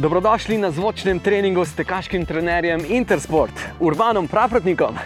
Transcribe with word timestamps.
Dobrodošli 0.00 0.58
na 0.58 0.70
zvočnem 0.70 1.18
treningu 1.20 1.64
s 1.64 1.74
tekaškim 1.76 2.24
trenerjem 2.26 2.80
Intersport, 2.88 3.52
Urbanom 3.80 4.28
Pravratnikom. 4.28 4.96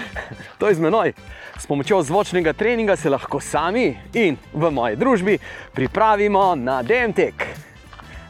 to 0.58 0.68
je 0.68 0.74
z 0.74 0.80
menoj. 0.80 1.12
S 1.58 1.66
pomočjo 1.66 2.00
zvočnega 2.02 2.52
treninga 2.52 2.96
se 2.96 3.10
lahko 3.10 3.40
sami 3.40 3.98
in 4.14 4.38
v 4.52 4.70
moji 4.70 4.96
družbi 4.96 5.38
pripravimo 5.74 6.54
na 6.54 6.80
DMT. 6.82 7.28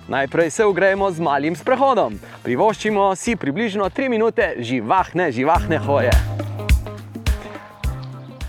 Najprej 0.08 0.50
se 0.50 0.66
ugrejemo 0.66 1.10
z 1.10 1.20
malim 1.20 1.56
sprehodom. 1.56 2.18
Privoščimo 2.42 3.14
si 3.14 3.36
približno 3.36 3.86
3 3.86 4.10
minute 4.10 4.54
živahne, 4.58 5.30
živahne 5.32 5.78
hoje. 5.78 6.10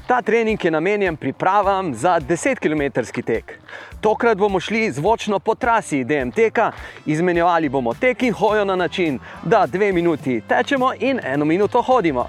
Ta 0.09 0.21
trening 0.21 0.65
je 0.65 0.71
namenjen 0.71 1.15
pripravam 1.15 1.93
za 1.93 2.19
10 2.19 2.55
km 2.55 3.21
tek. 3.21 3.59
Tokrat 4.01 4.37
bomo 4.37 4.59
šli 4.59 4.91
zvočno 4.91 5.39
po 5.39 5.55
trasi 5.55 6.03
DMT-ka, 6.03 6.71
izmenjevali 7.05 7.69
bomo 7.69 7.93
tek 7.93 8.23
in 8.23 8.33
hojo 8.33 8.65
na 8.65 8.75
način, 8.75 9.19
da 9.43 9.67
dve 9.67 9.91
minuti 9.91 10.41
tečemo 10.47 10.93
in 10.99 11.19
eno 11.23 11.45
minuto 11.45 11.81
hodimo. 11.81 12.27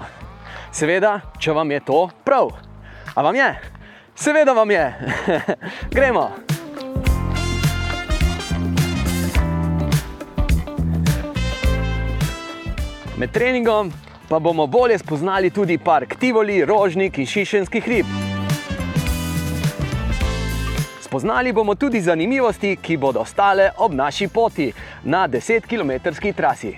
Seveda, 0.71 1.19
če 1.39 1.51
vam 1.51 1.71
je 1.71 1.79
to 1.79 2.09
prav. 2.23 2.51
A 3.15 3.21
vam 3.21 3.35
je? 3.35 3.61
Seveda 4.15 4.53
vam 4.53 4.71
je. 4.71 4.93
Gremo. 5.95 6.29
Med 13.17 13.31
treningom 13.31 13.93
pa 14.31 14.39
bomo 14.39 14.67
bolje 14.67 14.97
spoznali 14.97 15.49
tudi 15.49 15.77
park 15.77 16.15
Tivoli, 16.15 16.65
Rožnik 16.65 17.17
in 17.17 17.25
Šišenski 17.25 17.79
hrib. 17.79 18.05
Spoznali 21.01 21.53
bomo 21.53 21.75
tudi 21.75 22.01
zanimivosti, 22.01 22.77
ki 22.81 22.97
bodo 22.97 23.25
stale 23.25 23.71
ob 23.77 23.93
naši 23.93 24.27
poti 24.27 24.71
na 25.03 25.27
10 25.27 25.67
km 25.67 26.15
trasi. 26.35 26.77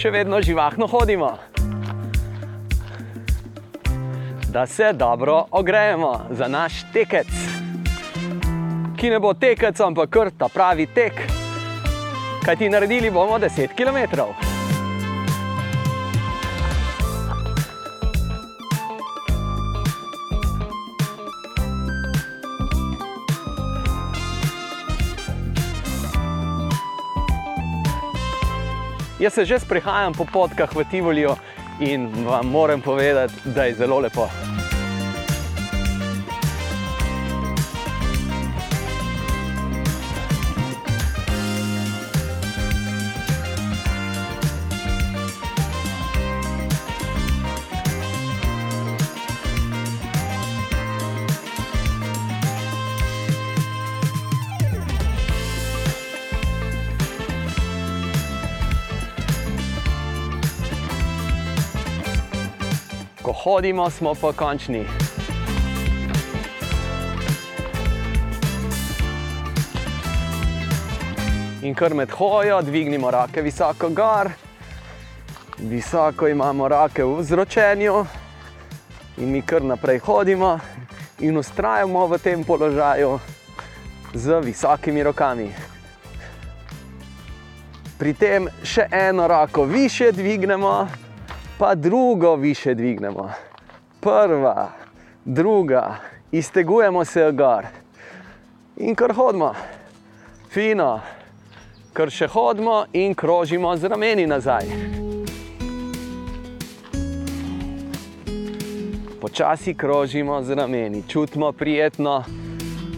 Še 0.00 0.10
vedno 0.10 0.38
živahno 0.40 0.86
hodimo 0.86 1.34
da 4.52 4.66
se 4.66 4.92
dobro 4.92 5.44
ogrejemo 5.50 6.26
za 6.30 6.48
naš 6.48 6.72
tekec, 6.92 7.26
ki 8.96 9.10
ne 9.10 9.20
bo 9.20 9.34
tekec, 9.34 9.80
ampak 9.80 10.10
kar 10.10 10.30
ta 10.38 10.48
pravi 10.48 10.86
tek. 10.86 11.12
Kaj 12.44 12.56
ti 12.56 12.68
naredili 12.68 13.10
bomo 13.10 13.38
10 13.38 13.68
km? 13.76 14.20
Jaz 29.20 29.32
se 29.32 29.44
že 29.44 29.58
sprehajam 29.58 30.12
po 30.12 30.24
potkah 30.24 30.76
v 30.76 30.84
Tivoliju 30.90 31.36
in 31.80 32.24
vam 32.26 32.46
moram 32.46 32.80
povedati, 32.80 33.34
da 33.44 33.64
je 33.64 33.74
zelo 33.74 33.98
lepo. 33.98 34.49
Hodimo, 63.44 63.90
smo 63.90 64.14
pa 64.14 64.32
končni. 64.32 64.84
In 71.62 71.74
kar 71.74 71.94
med 71.94 72.10
hojo, 72.10 72.62
dvignimo 72.62 73.10
roke 73.10 73.42
visoko 73.42 73.88
gor, 73.88 74.30
visoko 75.58 76.28
imamo 76.28 76.68
roke 76.68 77.04
v 77.04 77.22
zročenju, 77.22 78.04
in 79.16 79.32
mi 79.32 79.42
kar 79.42 79.62
naprej 79.62 79.98
hodimo 79.98 80.58
in 81.20 81.36
ustrajamo 81.36 82.06
v 82.06 82.18
tem 82.18 82.44
položaju 82.44 83.18
z 84.14 84.40
visokimi 84.44 85.02
rokami. 85.02 85.52
Pri 87.98 88.14
tem 88.14 88.48
še 88.64 88.88
eno 88.92 89.28
roko 89.28 89.64
više 89.64 90.12
dvignemo, 90.12 90.88
pa 91.60 91.74
drugo 91.74 92.36
više 92.36 92.74
dvignemo. 92.74 93.30
Prva, 94.00 94.68
druga, 95.24 95.96
iztegujemo 96.32 97.04
se 97.04 97.32
gor. 97.32 97.66
In 98.76 98.94
kar 98.94 99.12
hodimo, 99.12 99.54
fino, 100.50 101.00
kar 101.92 102.10
še 102.10 102.26
hodimo 102.32 102.84
in 102.92 103.14
krožimo 103.14 103.74
z 103.76 103.90
rameni 103.92 104.24
nazaj. 104.26 104.70
Počasi 109.20 109.74
krožimo 109.74 110.42
z 110.42 110.56
rameni, 110.56 111.02
čutimo 111.08 111.52
prijetno. 111.52 112.24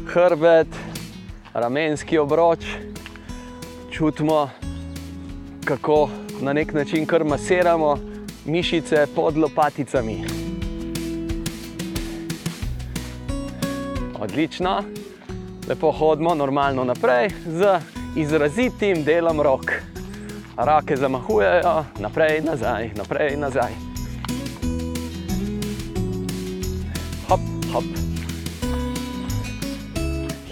Hrbet, 0.06 0.68
ramenski 1.54 2.18
obroč, 2.18 2.64
čutimo, 3.90 4.50
kako 5.64 6.08
na 6.40 6.52
nek 6.52 6.72
način 6.72 7.06
kar 7.06 7.24
masiramo 7.24 8.11
mišice 8.44 9.06
pod 9.14 9.36
lopaticami. 9.36 10.24
Odlično, 14.20 14.82
lepo 15.68 15.92
hodimo 15.92 16.34
normalno 16.34 16.84
naprej 16.84 17.30
z 17.46 17.80
izrazitim 18.16 19.04
delom 19.04 19.40
rok. 19.40 19.72
Roke 20.56 20.96
zamahujejo, 20.96 21.84
naprej, 21.98 22.40
nazaj, 22.44 22.90
naprej, 22.96 23.36
nazaj. 23.36 23.72
Hop, 27.28 27.40
hop. 27.72 27.84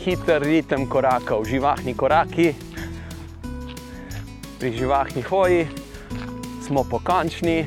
Hiter 0.05 0.43
ritem 0.43 0.89
korakov, 0.89 1.45
živahni 1.45 1.95
koraki. 1.95 2.55
Pri 4.59 4.72
živahni 4.77 5.22
hoji 5.22 5.69
smo 6.67 6.84
pokončni, 6.84 7.67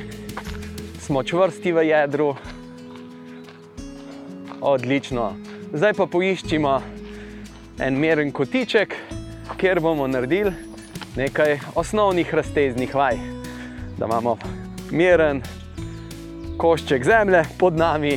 smo 1.04 1.22
čvrsti 1.22 1.72
v 1.72 1.82
jedru. 1.86 2.34
Odlično. 4.60 5.34
Zdaj 5.72 5.92
pa 5.92 6.06
poiščimo 6.06 6.78
en 7.78 7.98
meren 8.00 8.30
kotiček, 8.32 8.94
kjer 9.60 9.80
bomo 9.84 10.06
naredili 10.08 10.52
nekaj 11.16 11.58
osnovnih 11.74 12.34
razteznih 12.34 12.94
vaj. 12.94 13.20
Da 13.98 14.06
imamo 14.06 14.38
meren 14.90 15.42
košček 16.56 17.04
zemlje 17.04 17.42
pod 17.58 17.76
nami 17.76 18.14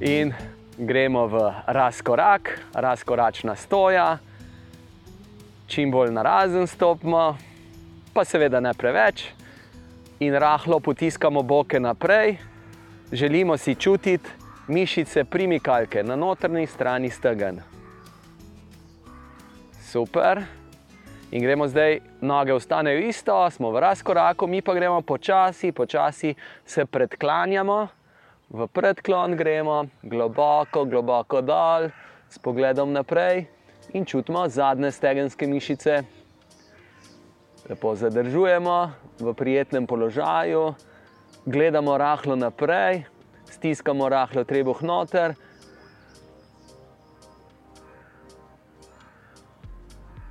in 0.00 0.30
gremo 0.78 1.26
v 1.26 1.40
razkorak, 1.66 2.60
razkoračna 2.74 3.56
stoja, 3.56 4.18
čim 5.66 5.90
bolj 5.90 6.14
narazen 6.14 6.66
stopimo, 6.66 7.34
pa 8.14 8.24
seveda 8.24 8.60
ne 8.60 8.74
preveč 8.74 9.26
in 10.20 10.34
rahlo 10.38 10.80
potiskamo 10.80 11.42
boke 11.42 11.80
naprej. 11.80 12.36
Želimo 13.12 13.56
si 13.56 13.74
čutiti 13.74 14.30
mišice 14.68 15.24
primikalke 15.24 16.02
na 16.02 16.16
notrni 16.16 16.66
strani 16.66 17.10
stegen. 17.10 17.60
Super. 19.80 20.42
In 21.30 21.42
gremo 21.42 21.68
zdaj, 21.68 22.00
noge 22.20 22.54
ostanejo 22.54 22.98
isto, 22.98 23.50
smo 23.50 23.70
v 23.70 23.80
razkoraku, 23.80 24.46
mi 24.46 24.62
pa 24.62 24.74
gremo 24.74 25.02
počasi, 25.02 25.72
počasi 25.72 26.34
se 26.64 26.86
predklanjamo, 26.86 27.88
v 28.50 28.66
predklon 28.66 29.36
gremo, 29.36 29.86
globoko, 30.02 30.84
globoko 30.84 31.40
dol, 31.42 31.90
s 32.30 32.38
pogledom 32.38 32.92
naprej 32.92 33.46
in 33.92 34.04
čutimo 34.04 34.48
zadnje 34.48 34.90
stegenske 34.90 35.46
mišice. 35.46 36.02
Lepo 37.66 37.94
zadržujemo 37.98 38.92
v 39.18 39.34
prijetnem 39.34 39.86
položaju, 39.86 40.74
gledamo 41.46 41.98
rahlo 41.98 42.36
naprej, 42.36 43.02
stiskamo 43.50 44.06
rahlo 44.08 44.44
trebuh 44.44 44.82
noter. 44.82 45.34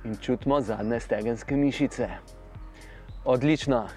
In 0.04 0.16
čutimo 0.16 0.60
zadnje 0.60 1.00
stegenske 1.00 1.56
mišice. 1.56 2.08
Odlično. 3.24 3.88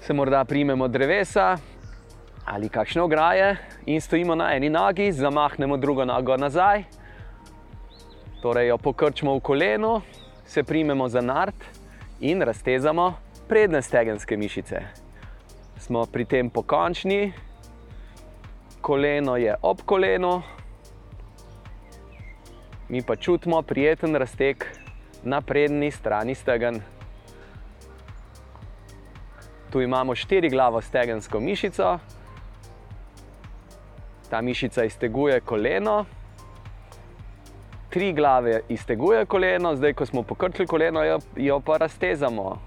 se 0.00 0.12
morda 0.12 0.44
primemo 0.44 0.88
drevesa 0.88 1.56
ali 2.44 2.68
kakšne 2.68 3.02
ograje 3.02 3.56
in 3.86 4.00
stojimo 4.00 4.34
na 4.34 4.52
eni 4.54 4.70
nogi, 4.70 5.12
zamahnemo 5.12 5.76
drugo 5.76 6.04
nogo 6.04 6.36
nazaj, 6.36 6.84
torej 8.42 8.68
jo 8.68 8.78
pokrčimo 8.78 9.34
v 9.34 9.40
koleno, 9.40 10.00
se 10.44 10.62
primemo 10.62 11.08
za 11.08 11.20
nart 11.20 11.75
in 12.20 12.42
raztezamo 12.42 13.14
predne 13.48 13.82
stegenske 13.82 14.36
mišice. 14.36 14.80
Smo 15.78 16.06
pri 16.06 16.24
tem 16.24 16.50
pokončni, 16.50 17.32
koleno 18.80 19.36
je 19.36 19.54
ob 19.62 19.82
kolenu, 19.86 20.42
mi 22.88 23.02
pa 23.02 23.16
čutimo 23.16 23.62
prijeten 23.62 24.14
razteg 24.16 24.64
na 25.22 25.40
prednji 25.40 25.90
strani 25.90 26.34
stegen. 26.34 26.80
Tu 29.70 29.80
imamo 29.80 30.14
štiri 30.14 30.50
glavo 30.50 30.80
stegensko 30.80 31.40
mišico, 31.40 31.98
ta 34.30 34.40
mišica 34.40 34.84
izteguje 34.84 35.40
koleno, 35.40 36.04
tri 37.96 38.12
glave 38.12 38.60
izteguje 38.68 39.24
koleno, 39.24 39.76
zdaj 39.76 39.92
ko 39.92 40.06
smo 40.06 40.22
pokrčili 40.22 40.66
koleno, 40.66 41.04
jo, 41.04 41.18
jo 41.36 41.60
pa 41.60 41.76
raztezamo. 41.76 42.58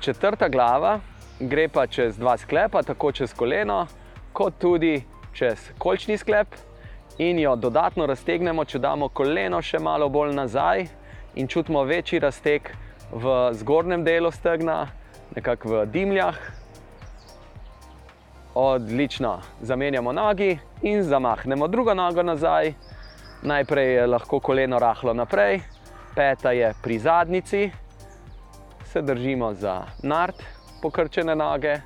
Četrta 0.00 0.48
glava 0.48 1.00
gre 1.40 1.68
pa 1.68 1.86
čez 1.86 2.16
dva 2.16 2.36
sklepa, 2.36 2.82
tako 2.82 3.12
čez 3.12 3.34
koleno, 3.34 3.86
kot 4.32 4.54
tudi 4.58 5.02
čez 5.32 5.68
kolčni 5.78 6.16
sklep. 6.16 6.48
In 7.18 7.38
jo 7.38 7.56
dodatno 7.56 8.06
raztegnemo, 8.06 8.64
če 8.64 8.78
damo 8.78 9.08
koleno 9.08 9.60
še 9.62 9.78
malo 9.78 10.08
bolj 10.08 10.32
nazaj 10.32 10.86
in 11.36 11.46
čutimo 11.46 11.84
večji 11.84 12.24
razteg 12.24 12.72
v 13.12 13.38
zgornjem 13.52 14.04
delu 14.04 14.32
stegna, 14.32 14.86
nekako 15.36 15.68
v 15.68 15.86
dimljah. 15.92 16.38
Odlično, 18.54 19.40
zamenjamo 19.60 20.12
nogi 20.12 20.54
in 20.82 21.02
zamahnemo 21.02 21.68
drugo 21.68 21.94
nogo 21.94 22.22
nazaj. 22.22 22.72
Najprej 23.42 23.94
je 23.94 24.06
lahko 24.06 24.40
koleno 24.40 24.78
rahlo 24.78 25.14
naprej, 25.14 25.60
peta 26.14 26.50
je 26.50 26.72
pri 26.82 26.98
zadnici, 26.98 27.70
se 28.84 29.02
držimo 29.02 29.54
za 29.54 29.82
nart, 30.02 30.42
pokrčene 30.82 31.36
noge 31.36 31.76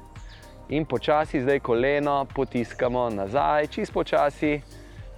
in 0.69 0.85
počasi 0.85 1.41
zdaj 1.41 1.61
koleno 1.61 2.27
potiskamo 2.35 3.11
nazaj, 3.11 3.67
čist 3.67 3.93
počasi, 3.93 4.61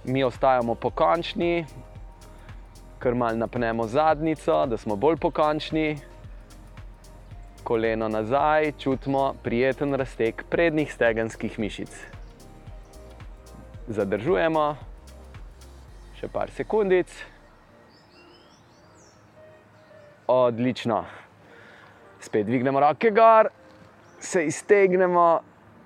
mi 0.03 0.23
ostajamo 0.23 0.75
pokončni, 0.75 1.65
ker 2.99 3.15
malo 3.15 3.37
napnemo 3.37 3.87
zadnico, 3.87 4.65
da 4.65 4.77
smo 4.77 4.95
bolj 4.95 5.15
pokončni. 5.17 5.97
Koleno 7.63 8.09
nazaj, 8.09 8.71
čutimo 8.79 9.33
prijeten 9.43 9.93
razteg 9.93 10.43
prednjih 10.49 10.93
stegenskih 10.93 11.59
mišic. 11.59 11.95
Zadržujemo 13.87 14.75
še 16.19 16.29
par 16.31 16.51
sekundic. 16.55 17.11
Odlično. 20.27 21.03
Spet 22.23 22.47
dvignemo 22.47 22.79
roke 22.79 23.11
gor, 23.13 23.51
se 24.19 24.45
iztegnemo, 24.45 25.39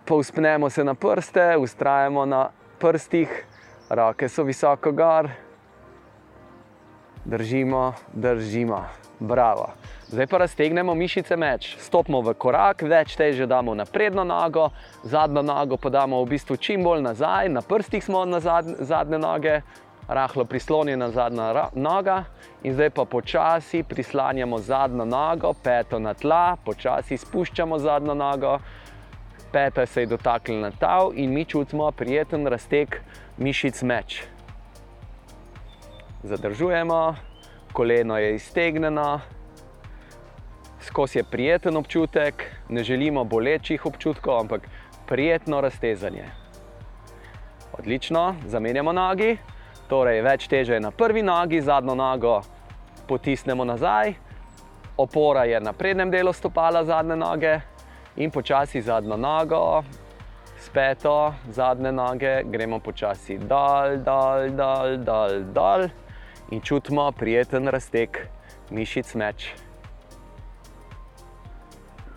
povspnemo 0.05 0.69
se 0.69 0.83
na 0.83 0.93
prste, 0.93 1.57
ustrajamo 1.57 2.25
na 2.25 2.49
prstih, 2.79 3.33
roke 3.89 4.29
so 4.29 4.43
visoko 4.43 4.91
gor, 4.91 5.29
držimo, 7.25 7.93
držimo. 8.13 8.85
Bravo. 9.19 9.73
Zdaj 10.07 10.27
pa 10.31 10.37
raztegnemo 10.37 10.93
mišice 10.95 11.35
meč, 11.35 11.73
stopimo 11.83 12.21
v 12.23 12.31
korak, 12.39 12.85
več 12.87 13.17
teže 13.19 13.43
damo 13.45 13.73
na 13.75 13.83
prednjo 13.85 14.23
nogo, 14.23 14.69
zadnjo 15.03 15.43
nogo 15.43 15.75
pa 15.77 15.91
damo 15.91 16.21
v 16.23 16.29
bistvu 16.37 16.55
čim 16.55 16.85
bolj 16.87 17.03
nazaj, 17.03 17.49
na 17.51 17.61
prstih 17.61 18.05
smo 18.05 18.23
na 18.25 18.39
zadnje 18.39 19.19
noge, 19.19 19.59
rahlo 20.09 20.45
prislonjena 20.45 21.09
zadnja 21.09 21.69
noga. 21.73 22.23
In 22.63 22.73
zdaj 22.73 22.89
pa 22.89 23.05
počasi 23.05 23.83
prislanjamo 23.83 24.59
zadnjo 24.59 25.05
nogo, 25.05 25.53
peto 25.63 25.99
na 25.99 26.13
tla, 26.13 26.57
počasi 26.65 27.17
spuščamo 27.17 27.79
zadnjo 27.79 28.13
nogo, 28.13 28.57
peta 29.51 29.85
se 29.85 30.01
je 30.01 30.11
dotaknila 30.15 30.71
tav 30.71 31.11
in 31.15 31.33
mi 31.33 31.45
čutimo 31.45 31.91
prijeten 31.91 32.47
razteg 32.47 32.95
mišic 33.37 33.81
meč. 33.81 34.23
Zadržujemo 36.23 37.15
koleno 37.73 38.17
je 38.17 38.35
iztegnjeno, 38.35 39.19
skozi 40.81 41.19
je 41.19 41.23
prijeten 41.23 41.77
občutek, 41.77 42.43
ne 42.69 42.83
želimo 42.83 43.23
bolečih 43.23 43.85
občutkov, 43.85 44.39
ampak 44.39 44.67
prijetno 45.07 45.61
raztezanje. 45.61 46.25
Odlično, 47.79 48.35
zamenjamo 48.45 48.91
nogi, 48.91 49.37
torej 49.89 50.21
več 50.21 50.47
teže 50.47 50.77
je 50.77 50.79
na 50.79 50.91
prvi 50.91 51.23
nogi, 51.25 51.61
zadnjo 51.61 51.95
nogo 51.97 52.39
potisnemo 53.09 53.65
nazaj, 53.65 54.13
opora 54.97 55.43
je 55.43 55.59
na 55.59 55.73
prednjem 55.73 56.11
delu 56.11 56.33
stopala 56.33 56.83
zadnje 56.85 57.15
noge 57.15 57.59
in 58.17 58.31
počasi 58.31 58.81
zadnjo 58.81 59.17
nogo. 59.17 59.83
Speto, 60.59 61.33
zadnje 61.49 61.91
noge, 61.91 62.33
gremo 62.43 62.79
počasi 62.79 63.37
dol, 63.37 63.97
dol, 64.03 64.51
dol, 64.53 64.97
dol, 65.07 65.39
dol 65.55 65.87
in 66.51 66.61
čutimo 66.61 67.07
prijeten 67.11 67.67
razteg 67.71 68.19
mišic 68.69 69.15
meč. 69.15 69.47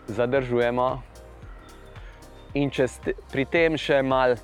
Zadržujemo 0.06 0.88
in 2.54 2.70
če 2.70 2.88
pri 3.32 3.46
tem 3.48 3.78
še 3.80 4.02
malo 4.02 4.36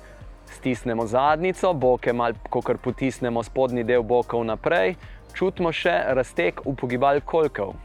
stisnemo 0.59 1.05
zadnico, 1.07 1.73
boke 1.73 2.13
malo, 2.13 2.35
kot 2.49 2.81
potisnemo 2.83 3.43
spodnji 3.43 3.83
del 3.87 4.03
bokov 4.03 4.43
naprej, 4.43 4.97
čutimo 5.33 5.71
še 5.71 5.93
razteg 6.11 6.59
v 6.65 6.75
pogibal 6.75 7.21
kolkov. 7.23 7.77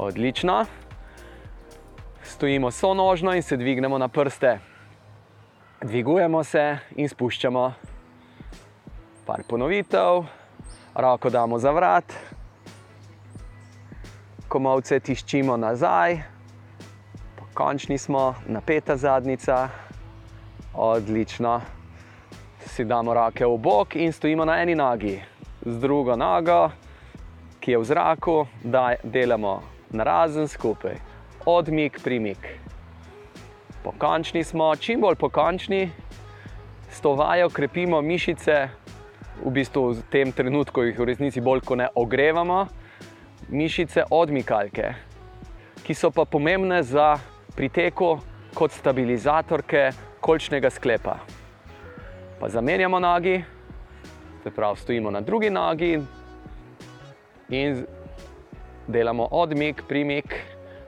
Odlično. 0.00 0.64
Stojimo 2.22 2.70
sonožno 2.70 3.34
in 3.34 3.42
se 3.42 3.56
dvignemo 3.56 3.98
na 3.98 4.08
prste. 4.08 4.58
Dvigujemo 5.82 6.44
se 6.44 6.78
in 6.96 7.08
spuščamo. 7.08 7.64
Par 9.26 9.42
ponovitev, 9.48 10.24
roko 10.94 11.30
damo 11.30 11.58
za 11.58 11.72
vrat, 11.74 12.14
komovce 14.48 15.00
tiščimo 15.00 15.56
nazaj, 15.56 16.39
končni 17.60 17.98
smo, 17.98 18.34
napeta 18.48 18.96
zadnica, 18.96 19.68
odlično. 20.74 21.60
Si 22.66 22.84
damo 22.84 23.14
roke 23.14 23.46
v 23.46 23.58
bok 23.58 23.96
in 23.96 24.12
stojimo 24.12 24.44
na 24.44 24.62
eni 24.62 24.74
nogi, 24.74 25.20
z 25.60 25.80
drugo 25.80 26.16
nogo, 26.16 26.70
ki 27.60 27.76
je 27.76 27.78
v 27.78 27.84
zraku, 27.84 28.46
da 28.64 28.94
delamo 29.04 29.60
na 29.90 30.04
razen 30.04 30.48
skupaj, 30.48 30.96
odmik, 31.46 32.00
primik 32.04 32.60
pokončni 33.82 34.44
smo, 34.44 34.76
čim 34.76 35.00
bolj 35.00 35.16
pokončni, 35.16 35.90
s 36.90 37.00
to 37.00 37.14
vajo 37.14 37.48
krepimo 37.48 38.00
mišice, 38.02 38.68
v 39.44 39.50
bistvu 39.50 39.92
v 39.92 40.02
tem 40.12 40.32
trenutku 40.32 40.82
jih 40.84 40.98
v 40.98 41.08
resnici 41.08 41.40
bolj 41.40 41.64
kot 41.64 41.78
ne 41.80 41.88
ogrevamo, 41.94 42.66
mišice 43.48 44.04
odmikalke, 44.10 44.94
ki 45.84 45.94
so 45.94 46.10
pa 46.12 46.24
pomembne 46.24 46.82
za 46.82 47.16
priteku 47.56 48.18
kot 48.54 48.72
stabilizatorke 48.72 49.90
kolčnega 50.20 50.70
sklepa. 50.70 51.16
Pa 52.40 52.48
zamenjamo 52.48 52.98
nogi, 52.98 53.44
se 54.42 54.50
pravi, 54.50 54.76
stojimo 54.76 55.10
na 55.10 55.20
drugi 55.20 55.50
nogi 55.50 55.98
in 57.48 57.86
delamo 58.86 59.28
odmik, 59.30 59.82
primik 59.88 60.34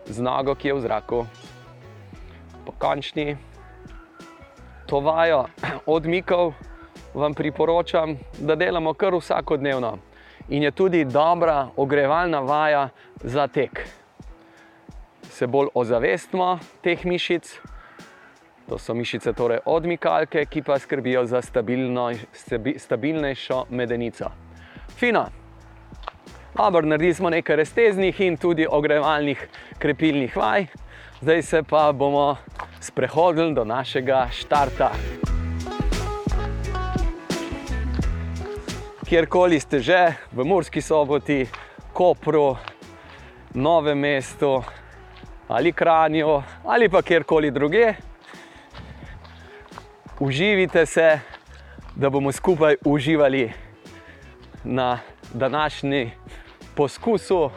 z 0.07 0.23
nogo, 0.23 0.55
ki 0.55 0.69
je 0.69 0.75
v 0.75 0.81
zraku 0.81 1.27
pokončni. 2.67 3.37
To 4.87 5.01
vajo 5.01 5.47
odmikov 5.87 6.55
vam 7.15 7.35
priporočam, 7.35 8.17
da 8.39 8.57
delamo 8.57 8.95
kar 8.95 9.15
vsakodnevno. 9.15 9.99
In 10.49 10.63
je 10.63 10.71
tudi 10.71 11.05
dobra 11.05 11.69
ogrevalna 11.77 12.41
vaja 12.41 12.89
za 13.25 13.47
tek. 13.47 14.02
Se 15.33 15.47
bolj 15.47 15.71
ozavestimo 15.75 16.59
teh 16.85 17.05
mišic, 17.09 17.49
to 18.69 18.77
so 18.79 18.95
mišice 18.95 19.33
torej 19.33 19.63
odmikalke, 19.65 20.45
ki 20.45 20.63
pa 20.63 20.77
skrbijo 20.79 21.25
za 21.27 21.41
stabilno, 21.43 22.11
stabilnejšo 22.77 23.65
medenico. 23.71 24.29
Fino. 24.97 25.25
Dobro, 26.57 26.87
naredili 26.87 27.15
smo 27.15 27.31
nekaj 27.31 27.57
resteznih 27.57 28.21
in 28.21 28.37
tudi 28.37 28.67
ogrevalnih 28.71 29.49
krepilnih 29.79 30.37
vaj. 30.37 30.67
Zdaj 31.21 31.43
se 31.43 31.63
pa 31.63 31.93
bomo 31.93 32.37
sprehodili 32.81 33.55
do 33.55 33.65
našega 33.65 34.29
štarta. 34.31 34.91
Kjerkoli 39.09 39.61
ste 39.61 39.81
že, 39.81 40.15
v 40.33 40.45
Murski 40.45 40.81
soboti 40.81 41.47
Kopru, 41.93 42.57
Novem 43.55 43.99
mestu 43.99 44.63
ali 45.53 45.73
Kranju 45.73 46.43
ali 46.65 46.89
pa 46.89 47.03
kjerkoli 47.03 47.51
druge. 47.51 47.95
Uživite 50.21 50.87
se, 50.87 51.21
da 51.97 52.11
bomo 52.11 52.33
skupaj 52.33 52.77
uživali 52.85 53.53
na 54.65 54.99
današnji 55.35 56.11
poskusu 56.75 57.51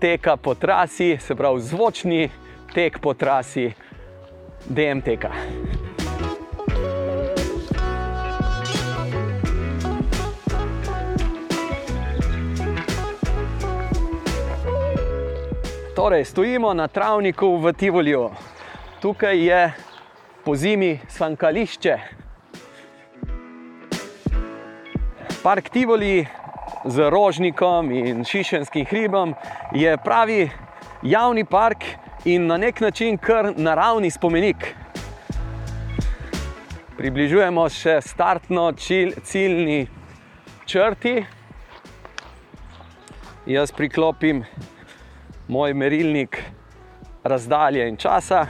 teka 0.00 0.36
po 0.36 0.54
trasi, 0.54 1.16
se 1.20 1.34
pravi 1.34 1.60
zvočni 1.60 2.30
tek 2.74 2.98
po 2.98 3.14
trasi 3.14 3.72
DMT-ka. 4.68 5.30
Torej, 15.94 16.24
stojimo 16.24 16.74
na 16.74 16.88
travniku 16.88 17.56
v 17.56 17.72
Tivoliju. 17.72 18.30
Tukaj 19.00 19.36
je 19.46 19.72
po 20.44 20.56
zimi 20.56 21.00
sankališče. 21.08 21.98
Park 25.42 25.68
Tivoli 25.68 26.26
z 26.84 27.10
rožnikom 27.10 27.92
in 27.92 28.24
šišenskim 28.24 28.86
hribom 28.86 29.34
je 29.72 29.96
pravi 30.04 30.50
javni 31.02 31.44
park 31.44 31.84
in 32.24 32.46
na 32.46 32.56
nek 32.56 32.80
način 32.80 33.18
kar 33.18 33.52
naravni 33.56 34.10
spomenik. 34.10 34.74
Približujemo 36.96 37.68
se 37.68 38.00
startno 38.00 38.72
ciljni 39.22 39.86
črti. 40.66 41.24
Jaz 43.46 43.72
priklopim 43.72 44.44
moj 45.48 45.74
merilnik 45.74 46.38
razdalje 47.24 47.88
in 47.88 47.96
časa, 47.96 48.46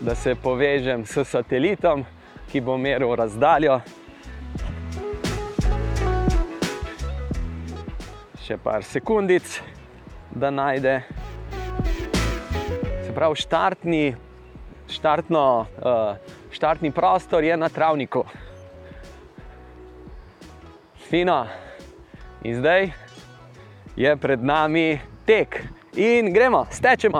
da 0.00 0.14
se 0.14 0.34
povežem 0.34 1.06
s 1.06 1.24
satelitom, 1.24 2.04
ki 2.52 2.60
bo 2.60 2.76
meril 2.76 3.14
razdaljo. 3.16 3.80
Še 8.44 8.58
par 8.60 8.84
sekundic, 8.84 9.60
da 10.30 10.50
najde. 10.52 10.98
Se 13.06 13.14
pravi, 13.16 13.40
štartni, 13.40 14.04
štartno, 14.92 15.44
uh, 15.64 16.36
štartni 16.52 16.92
prostor 16.92 17.44
je 17.44 17.56
na 17.56 17.68
travniku. 17.72 18.26
Fino. 21.08 21.46
In 22.44 22.60
zdaj 22.60 23.03
je 23.96 24.16
pred 24.16 24.44
nami 24.44 25.00
tek 25.26 25.62
in 25.96 26.32
gremo, 26.32 26.66
stečemo. 26.70 27.18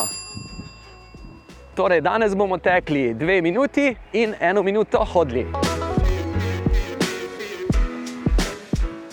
Torej, 1.74 2.00
danes 2.00 2.34
bomo 2.34 2.58
tekli 2.58 3.14
dve 3.14 3.42
minuti 3.42 3.96
in 4.12 4.34
eno 4.40 4.62
minuto 4.62 5.04
hodili. 5.04 5.46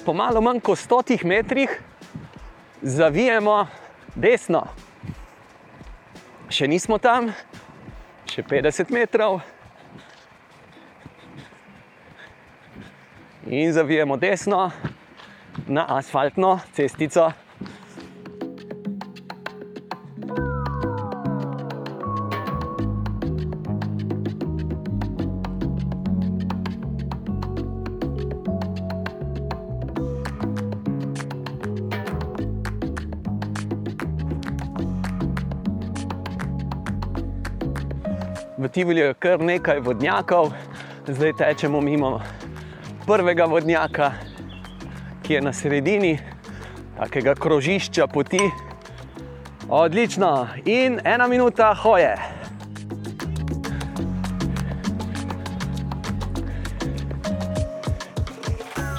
Po 0.06 0.14
malo 0.14 0.42
manj 0.42 0.60
kot 0.60 0.78
stotih 0.78 1.26
metrih 1.26 1.70
zavijemo 2.82 3.68
desno. 4.16 4.66
Še 6.50 6.68
nismo 6.68 6.98
tam, 6.98 7.30
še 8.26 8.44
50 8.44 8.90
metrov. 8.92 9.40
In 13.46 13.74
zavijemo 13.74 14.18
desno 14.18 14.72
na 15.68 15.86
asfaltno 15.98 16.60
cestico. 16.74 17.32
Tivoli 38.72 39.00
je 39.00 39.14
kar 39.14 39.42
nekaj 39.44 39.80
vodnjakov, 39.80 40.54
zdaj 41.08 41.34
tečemo 41.34 41.82
mimo 41.82 42.22
prvega 43.08 43.46
vodnjaka, 43.46 44.12
ki 45.24 45.34
je 45.34 45.42
na 45.42 45.52
sredini 45.54 46.20
takega 46.98 47.36
krožišča 47.36 48.08
poti. 48.08 48.40
Odlično, 49.70 50.48
in 50.66 51.00
ena 51.04 51.28
minuta 51.28 51.74
hoje. 51.84 52.16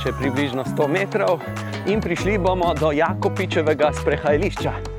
Še 0.04 0.12
približno 0.20 0.68
100 0.68 0.88
metrov 0.92 1.40
in 1.88 2.00
prišli 2.04 2.36
bomo 2.38 2.74
do 2.76 2.92
Jakopičevega 2.92 3.94
sprehajališča. 4.02 4.91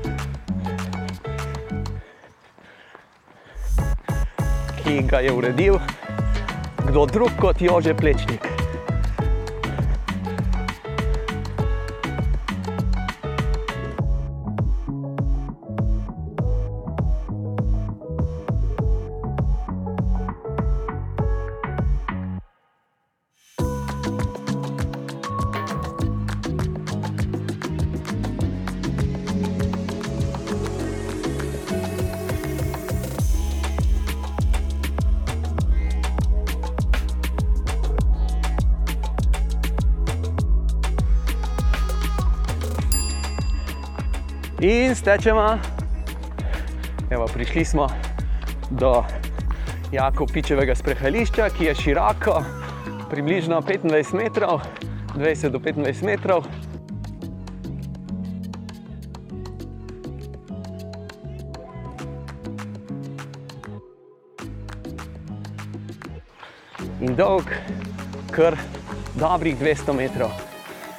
Ki 4.84 5.00
ga 5.08 5.20
je 5.24 5.32
uredil 5.32 5.78
kdo 6.88 7.06
drug 7.06 7.32
kot 7.40 7.60
Jože 7.60 7.94
Plečnik. 7.96 8.43
In 45.14 45.20
stečemo. 45.20 45.58
Evo, 47.10 47.26
prišli 47.34 47.64
smo 47.64 47.86
do 48.70 49.04
Jakopičevega 49.92 50.74
sprehajališča, 50.74 51.48
ki 51.54 51.64
je 51.64 51.74
široko, 51.74 52.42
približno 53.10 53.60
25 53.62 54.14
metrov, 54.14 54.60
20 55.14 55.48
do 55.48 55.58
25 55.58 56.02
metrov. 56.02 56.42
In 67.00 67.14
dolg, 67.14 67.46
kar 68.34 68.58
dobrih 69.14 69.54
200 69.62 69.94
metrov, 69.94 70.34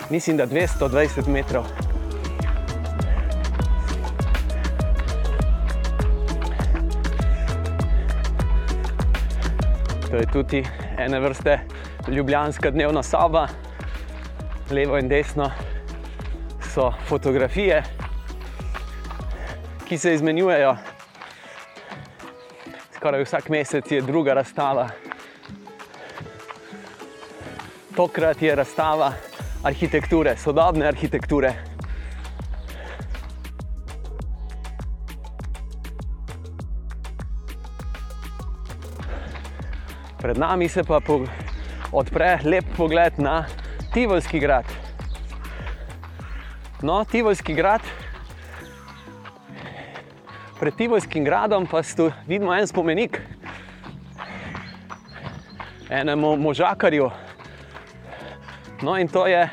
mislim, 0.10 0.38
da 0.38 0.48
220 0.48 1.28
metrov. 1.28 1.85
To 10.16 10.20
je 10.20 10.28
tudi 10.32 10.64
ena 10.98 11.20
vrste 11.20 11.60
ljubljanska 12.08 12.70
dnevna 12.72 13.04
soba, 13.04 13.48
levo 14.72 14.98
in 14.98 15.10
desno 15.12 15.50
so 16.74 16.94
fotografije, 17.08 17.84
ki 19.88 19.98
se 19.98 20.14
izmenjujejo. 20.14 20.78
Skoraj 22.96 23.24
vsak 23.24 23.50
mesec 23.50 23.92
je 23.92 24.02
druga 24.02 24.34
razstava. 24.34 24.88
Tokrat 27.96 28.42
je 28.42 28.56
razstava 28.56 29.12
arhitekture, 29.64 30.38
sodobne 30.38 30.88
arhitekture. 30.88 31.75
Pred 40.26 40.38
nami 40.38 40.66
se 40.70 40.82
pa 40.84 40.98
odpre 41.92 42.40
lep 42.44 42.66
pogled 42.78 43.14
na 43.22 43.46
Tivolski 43.94 44.40
grad. 44.40 44.66
No, 46.82 47.06
Tivolski 47.06 47.54
grad. 47.54 47.82
Pred 50.60 50.76
Tivolskim 50.76 51.24
gradom 51.24 51.68
pa 51.68 51.82
vidimo 52.28 52.56
en 52.56 52.68
spomenik 52.68 53.22
enemu 55.90 56.36
možakarju. 56.38 57.12
No, 58.82 58.98
in 58.98 59.08
to 59.08 59.28
je 59.28 59.50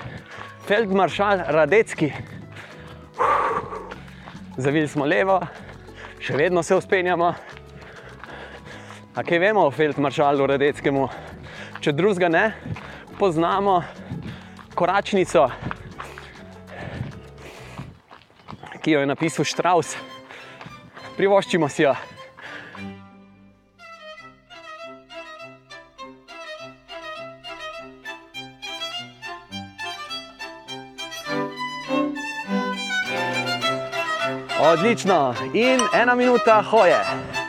Feldmaršal 0.67 1.39
Radecki. 1.49 2.13
Zavili 4.57 4.89
smo 4.89 5.05
levo, 5.05 5.41
še 6.19 6.37
vedno 6.37 6.63
se 6.63 6.77
uspenjamo. 6.77 7.35
A 9.13 9.21
kaj 9.21 9.39
vemo 9.39 9.67
o 9.67 9.71
Feldmaršalu 9.71 10.47
Radeckemu? 10.49 11.03
Če 11.85 11.93
drugega 11.93 12.31
ne, 12.33 12.45
poznamo 13.19 13.83
koračnico, 14.73 15.43
ki 18.81 18.95
jo 18.95 19.03
je 19.03 19.11
napisal 19.11 19.45
Štraus. 19.45 19.93
Privoščimo 21.19 21.69
si 21.69 21.85
jo. 21.85 21.93
Odlično, 34.73 35.21
in 35.53 35.85
ena 36.01 36.17
minuta 36.17 36.63
hoje. 36.65 37.42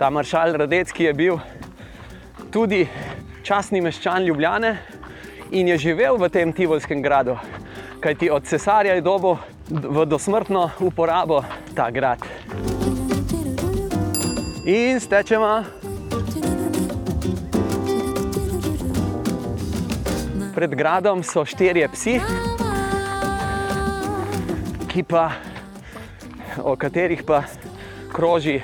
Ta 0.00 0.10
maršal 0.10 0.52
Radecki 0.56 1.04
je 1.04 1.12
bil 1.12 1.34
tudi 2.48 2.86
časni 3.44 3.82
meščan 3.84 4.24
Ljubljane 4.24 4.70
in 5.52 5.68
je 5.68 5.76
živel 5.78 6.16
v 6.16 6.30
tem 6.32 6.54
Tivolskem 6.56 7.02
gradu, 7.04 7.34
kajti 8.00 8.30
od 8.32 8.48
cesarja 8.48 8.94
je 8.96 9.04
dobil 9.04 9.36
v 9.68 10.06
dosmrtno 10.08 10.70
uporabo 10.80 11.42
ta 11.76 11.90
grad. 11.92 12.24
In 14.64 14.96
stečemo. 15.04 15.52
Pred 20.56 20.80
gradom 20.80 21.20
so 21.20 21.44
štirje 21.44 21.92
psi, 21.92 22.18
ki 24.88 25.04
pa, 25.04 25.28
o 26.64 26.72
katerih 26.72 27.20
pa 27.20 27.44
kroži 28.16 28.62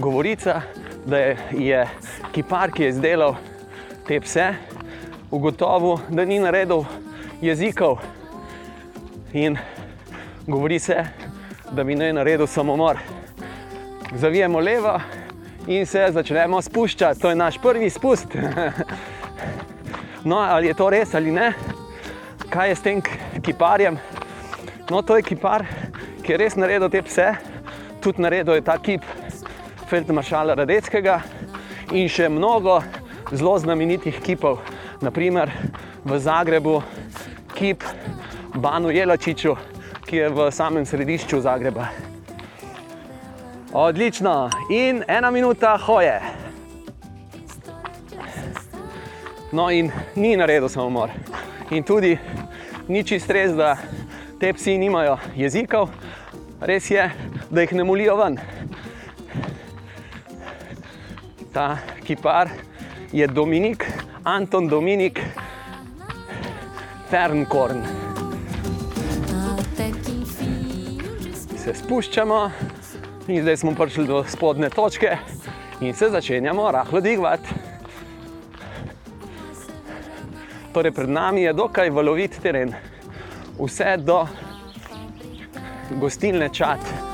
govorica, 0.00 0.60
da 1.06 1.18
je 1.50 1.88
kipar, 2.32 2.70
ki 2.70 2.82
je 2.82 2.88
izdelal 2.88 3.34
te 4.06 4.20
pse, 4.20 4.54
ugotovil, 5.30 5.98
da 6.08 6.24
ni 6.24 6.38
naredil 6.38 6.84
jezikov. 7.40 7.98
In 9.32 9.58
govori 10.46 10.78
se, 10.78 11.04
da 11.70 11.84
bi 11.84 11.94
naj 11.94 12.12
naredil 12.12 12.46
samomor. 12.46 12.98
Zavijemo 14.14 14.60
levo 14.60 15.00
in 15.66 15.86
se 15.86 16.06
začnemo 16.10 16.62
spuščati. 16.62 17.20
To 17.20 17.28
je 17.28 17.36
naš 17.36 17.58
prvi 17.62 17.90
spust. 17.90 18.26
No, 20.24 20.36
ali 20.36 20.66
je 20.66 20.74
to 20.74 20.88
res 20.90 21.14
ali 21.14 21.30
ne, 21.32 21.52
kaj 22.50 22.68
je 22.68 22.74
s 22.74 22.82
tem 22.82 22.98
kiparjem? 23.42 23.96
No, 24.90 25.00
to 25.02 25.16
je 25.16 25.22
kipar, 25.22 25.62
ki 26.26 26.34
je 26.34 26.38
res 26.42 26.56
naredil 26.58 26.90
te 26.90 27.00
pse, 27.06 27.28
tudi 28.02 28.24
naredil 28.26 28.58
je 28.58 28.64
ta 28.66 28.74
kip 28.82 29.06
feldmaršala 29.88 30.54
Radeckega 30.54 31.20
in 31.96 32.08
še 32.12 32.28
mnogo 32.28 32.78
zelo 33.32 33.54
znamenitih 33.58 34.20
kipov, 34.24 34.60
naprimer 35.00 35.50
v 36.04 36.18
Zagrebu 36.20 36.82
kip 37.56 37.84
Banu 38.54 38.92
Jelačiču, 38.92 39.54
ki 40.04 40.16
je 40.16 40.28
v 40.28 40.50
samem 40.52 40.84
središču 40.86 41.40
Zagreba. 41.40 41.88
Odlično, 43.72 44.50
in 44.72 45.02
ena 45.08 45.30
minuta 45.30 45.76
hoje. 45.76 46.20
No, 49.52 49.70
in 49.70 49.92
ni 50.16 50.36
naredil 50.36 50.68
samomor. 50.68 51.12
In 51.70 51.84
tudi 51.84 52.16
ni 52.88 53.04
čist 53.04 53.30
res, 53.30 53.56
da 53.56 53.76
te 54.40 54.52
psi 54.52 54.76
nimajo 54.80 55.16
jezikov, 55.36 55.88
res 56.60 56.90
je, 56.90 57.10
da 57.50 57.64
jih 57.64 57.76
ne 57.80 57.84
molijo 57.88 58.16
ven 58.20 58.40
ta 61.58 61.78
kipar 62.06 62.48
je 63.12 63.26
Dominik, 63.26 63.86
Anton 64.22 64.68
Dominik, 64.68 65.18
Fernkorn. 67.10 67.82
Se 71.56 71.74
spuščamo 71.74 72.38
in 73.26 73.42
zdaj 73.42 73.56
smo 73.56 73.74
prišli 73.74 74.06
do 74.06 74.22
spodne 74.28 74.70
točke 74.70 75.16
in 75.80 75.98
se 75.98 76.12
začenjamo 76.14 76.70
rahlo 76.70 77.02
dvigati. 77.02 77.58
Torej, 80.72 80.94
pred 80.94 81.10
nami 81.10 81.42
je 81.42 81.58
dokaj 81.58 81.90
valovit 81.90 82.38
teren, 82.42 82.70
vse 83.58 83.96
do 83.98 84.22
gostilne 85.98 86.54
čat. 86.54 87.07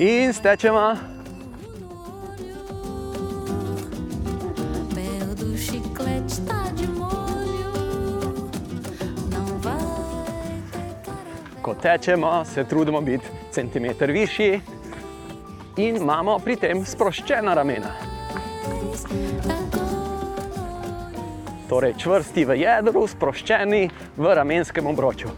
In 0.00 0.32
stečemo. 0.32 0.94
Ko 11.62 11.74
tečemo, 11.74 12.44
se 12.44 12.64
trudimo 12.64 13.00
biti 13.00 13.26
centimeter 13.50 14.10
višji 14.10 14.60
in 15.78 15.96
imamo 15.96 16.38
pri 16.42 16.56
tem 16.58 16.82
sproščena 16.84 17.54
ramena. 17.54 17.92
Torej, 21.68 21.94
čvrsti 22.00 22.44
v 22.48 22.58
jedru, 22.64 23.04
sproščeni 23.06 23.84
v 24.16 24.34
ramenskem 24.34 24.90
obroču. 24.90 25.30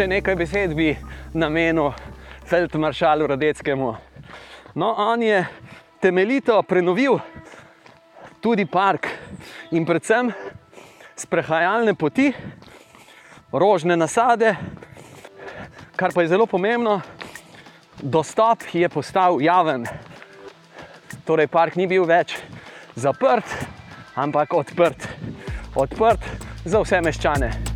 še 0.00 0.06
nekaj 0.08 0.36
besed 0.40 0.72
bi 0.72 0.94
namenil 1.36 1.90
Feldmaršalu 2.50 3.26
Radeckemu. 3.26 3.96
No, 4.74 4.94
on 4.98 5.22
je 5.22 5.46
temeljito 6.00 6.62
prenovil 6.62 7.18
tudi 8.40 8.66
park 8.66 9.06
in 9.70 9.86
predvsem 9.86 10.32
sprehajalne 11.16 11.94
poti, 11.94 12.32
rožne 13.52 13.96
nasade, 13.96 14.56
kar 15.96 16.10
pa 16.14 16.22
je 16.22 16.32
zelo 16.34 16.46
pomembno, 16.46 17.00
dostop 18.02 18.66
je 18.72 18.88
postal 18.88 19.38
javen. 19.40 19.86
Torej, 21.24 21.46
park 21.46 21.76
ni 21.78 21.86
bil 21.86 22.02
več 22.02 22.34
zaprt, 22.96 23.46
ampak 24.18 24.58
odprt. 24.58 25.06
Odprt 25.78 26.26
za 26.64 26.82
vse 26.82 26.98
meščane. 26.98 27.69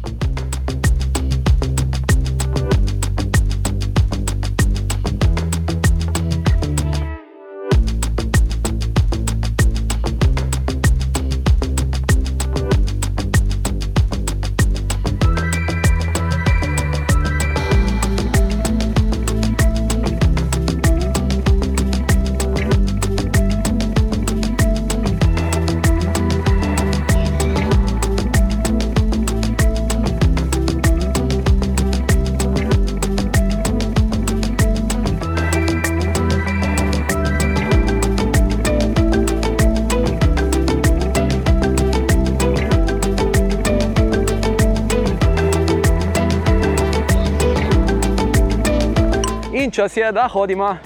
Čas 49.75 49.97
je, 49.97 50.13
da 50.13 50.29
hodimo. 50.29 50.77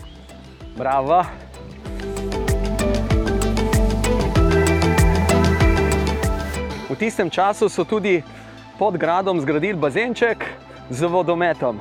Bravo. 0.77 1.25
V 6.91 6.97
tistem 6.99 7.31
času 7.31 7.69
so 7.69 7.85
tudi 7.85 8.23
pod 8.79 8.97
gradom 8.97 9.41
zgradili 9.41 9.79
bazenček 9.79 10.45
z 10.91 11.05
vodometom. 11.05 11.81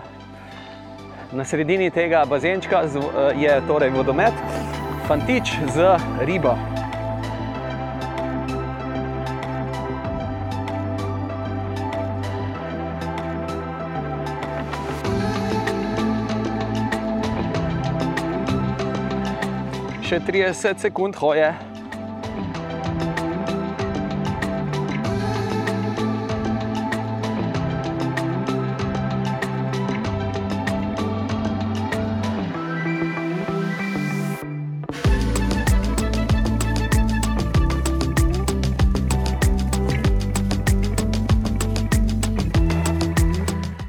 Na 1.31 1.45
sredini 1.45 1.91
tega 1.91 2.25
bazenčka 2.25 2.83
je 3.35 3.61
torej 3.67 3.89
vodomet, 3.89 4.33
fantič 5.07 5.55
z 5.73 5.95
ribo. 6.19 6.76
Še 20.17 20.23
30 20.25 20.79
sekund 20.81 21.17
hoje. 21.21 21.45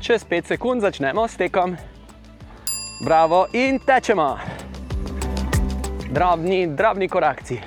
Čez 0.05 0.29
5 0.29 0.53
sekund 0.53 0.85
začnemo 0.85 1.25
s 1.25 1.41
tekom. 1.41 1.73
Bravo 3.01 3.47
in 3.57 3.81
tečemo. 3.81 4.48
Drobni, 6.11 6.67
drobni 6.67 7.09
korakci. 7.09 7.61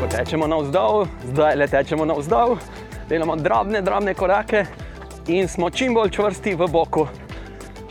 Ko 0.00 0.06
tečemo 0.10 0.46
navzdol, 0.46 1.06
zdaj 1.30 1.56
le 1.56 1.68
tečemo 1.70 2.04
navzdol, 2.04 2.56
delamo 3.08 3.36
drobne, 3.36 3.82
drobne 3.82 4.14
korake 4.14 4.66
in 5.26 5.48
smo 5.48 5.70
čim 5.70 5.94
bolj 5.94 6.10
čvrsti 6.10 6.54
v 6.54 6.66
boku. 6.66 7.06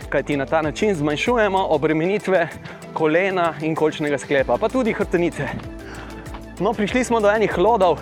Kajti 0.09 0.37
na 0.37 0.45
ta 0.45 0.61
način 0.61 0.95
zmanjšujemo 0.95 1.67
obremenitve 1.69 2.47
kolena 2.93 3.53
in 3.61 3.75
kolčnega 3.75 4.17
sklepa, 4.17 4.57
pa 4.57 4.69
tudi 4.69 4.91
hrbtenice. 4.93 5.47
No, 6.59 6.73
prišli 6.73 7.03
smo 7.03 7.19
do 7.19 7.31
enih 7.31 7.55
hlodov, 7.55 7.97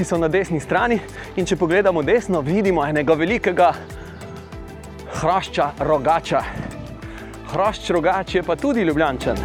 ki 0.00 0.04
so 0.04 0.16
na 0.16 0.28
desni 0.32 0.56
strani, 0.64 0.96
in 1.36 1.44
če 1.44 1.58
pogledamo 1.60 2.00
desno, 2.00 2.40
vidimo 2.40 2.80
enega 2.88 3.12
velikega 3.20 3.66
hrošča 5.18 5.66
rogača. 5.84 6.40
Hrošč 7.50 7.90
rogač 7.92 8.38
je 8.38 8.42
pa 8.42 8.56
tudi 8.56 8.80
ljubljančen. 8.88 9.36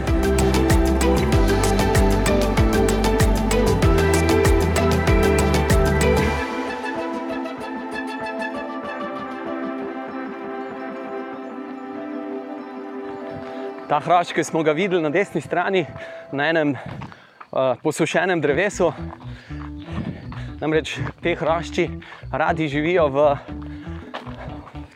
Ta 13.91 14.00
hrošč, 14.00 14.32
ki 14.39 14.48
smo 14.48 14.63
ga 14.63 14.72
videli 14.72 15.04
na 15.04 15.12
desni 15.12 15.44
strani, 15.44 15.84
na 16.32 16.48
enem 16.48 16.78
uh, 16.80 17.76
posušenem 17.84 18.39
drevesu, 18.39 18.94
namreč 20.62 21.00
te 21.22 21.36
hrošči 21.36 21.89
radi 22.32 22.68
živijo 22.68 23.08
v 23.10 23.26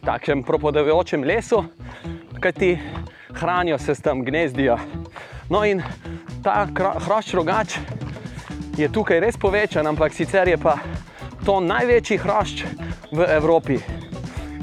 takšnem 0.06 0.43
propadajočem 0.43 1.24
lesu, 1.24 1.63
kajti 2.39 2.78
hranijo 3.36 3.78
se 3.78 3.95
s 3.95 4.02
tem, 4.02 4.24
gnezdijo. 4.26 4.78
No, 5.50 5.65
in 5.65 5.84
ta 6.43 6.67
hrošč 7.06 7.34
rogač 7.34 7.78
je 8.78 8.88
tukaj 8.91 9.19
res 9.19 9.38
povečan, 9.38 9.88
ampak 9.88 10.13
sicer 10.13 10.48
je 10.48 10.58
pa 10.58 10.78
to 11.45 11.60
največji 11.60 12.17
hrošč 12.17 12.63
v 13.12 13.26
Evropi 13.28 13.80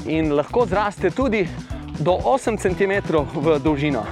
in 0.07 0.31
lahko 0.33 0.65
zraste 0.65 1.11
tudi 1.11 1.47
do 1.99 2.17
8 2.23 2.57
cm 2.57 2.93
v 3.33 3.59
dolžino. 3.59 4.05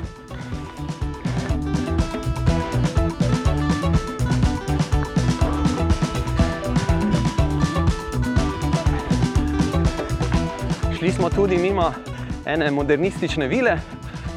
Šli 11.06 11.14
smo 11.14 11.30
tudi 11.30 11.58
mimo 11.58 11.94
ene 12.46 12.72
modernistične 12.72 13.48
vile, 13.48 13.76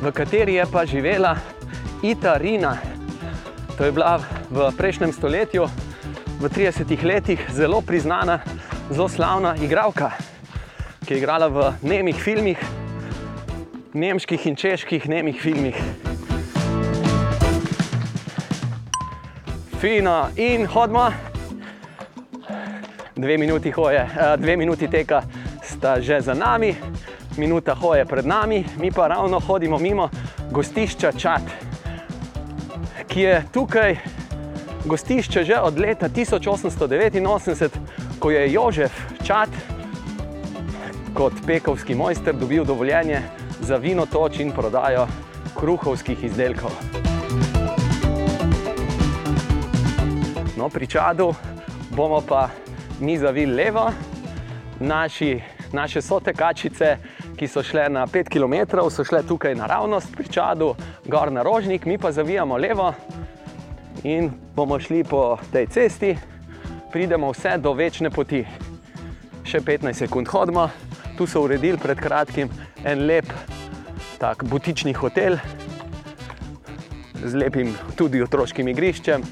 v 0.02 0.10
kateri 0.12 0.54
je 0.54 0.66
pa 0.72 0.82
živela 0.86 1.36
Ita 2.02 2.34
Rina. 2.36 2.76
To 3.78 3.84
je 3.84 3.92
bila 3.92 4.20
v 4.50 4.68
prejšnjem 4.76 5.12
stoletju, 5.12 5.64
v 6.40 6.44
30 6.44 7.04
letih, 7.04 7.40
zelo 7.56 7.80
priznana, 7.80 8.40
zelo 8.90 9.08
slavna 9.08 9.54
igralka, 9.56 10.10
ki 11.06 11.14
je 11.14 11.18
igrala 11.18 11.48
v 11.48 11.72
nemih 11.82 12.20
filmih, 12.20 12.60
nemških 13.94 14.46
in 14.46 14.56
čeških 14.56 15.08
nemih 15.08 15.40
filmih. 15.40 15.76
Fino 19.80 20.28
in 20.36 20.66
hodimo. 20.66 21.08
Dve 23.16 23.38
minuti, 23.38 23.70
hoje, 23.70 24.04
dve 24.36 24.56
minuti 24.56 24.88
teka 24.88 25.22
sta 25.78 26.02
že 26.02 26.18
za 26.20 26.34
nami, 26.34 26.74
minuta 27.38 27.70
hoje 27.74 28.02
pred 28.02 28.26
nami, 28.26 28.66
mi 28.82 28.90
pa 28.90 29.06
ravno 29.06 29.38
hodimo 29.38 29.78
mimo 29.78 30.10
gostišča 30.50 31.12
Čat, 31.14 31.46
ki 33.06 33.20
je 33.20 33.44
tukaj 33.54 33.96
gostišče 34.84 35.44
že 35.44 35.54
od 35.54 35.78
leta 35.78 36.10
1889, 36.10 37.70
ko 38.18 38.30
je 38.30 38.52
Jožef 38.52 38.90
Čat 39.22 39.48
kot 41.14 41.32
pekovski 41.46 41.94
mojster 41.94 42.34
dobil 42.34 42.64
dovoljenje 42.64 43.22
za 43.62 43.76
vino 43.78 44.06
toč 44.06 44.42
in 44.42 44.50
prodajo 44.50 45.06
kruhovskih 45.54 46.24
izdelkov. 46.24 46.74
No, 50.58 50.66
pri 50.68 50.86
Čadu 50.86 51.34
bomo 51.94 52.18
pa 52.26 52.50
mi 53.00 53.18
zavili 53.18 53.54
levo, 53.54 53.90
naši, 54.80 55.57
naše 55.72 56.02
sotekačice, 56.02 56.96
ki 57.36 57.48
so 57.48 57.62
šle 57.62 57.88
na 57.88 58.06
5 58.06 58.30
km, 58.32 58.78
so 58.90 59.04
šle 59.04 59.22
tukaj 59.22 59.54
naravnost 59.54 60.16
pri 60.16 60.28
Čadu, 60.28 60.74
gor 61.04 61.32
na 61.32 61.42
rožnik, 61.42 61.86
mi 61.86 61.98
pa 61.98 62.12
zavijamo 62.12 62.56
levo 62.56 62.92
in 64.04 64.30
bomo 64.56 64.80
šli 64.80 65.04
po 65.04 65.38
tej 65.52 65.66
cesti, 65.66 66.16
pridemo 66.92 67.30
vse 67.32 67.58
do 67.58 67.72
večne 67.72 68.10
poti. 68.10 68.44
Še 69.44 69.60
15 69.60 70.04
sekund 70.04 70.28
hodimo, 70.28 70.68
tu 71.16 71.26
so 71.26 71.42
uredili 71.42 71.78
pred 71.78 71.98
kratkim 71.98 72.50
en 72.84 73.06
lep 73.06 73.32
tak 74.18 74.44
butični 74.44 74.92
hotel 74.92 75.38
z 77.24 77.34
lepim 77.34 77.74
tudi 77.96 78.22
otroškim 78.22 78.68
igriščem. 78.68 79.22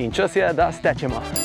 In 0.00 0.12
čas 0.12 0.36
je, 0.36 0.52
da 0.52 0.72
stečemo. 0.72 1.39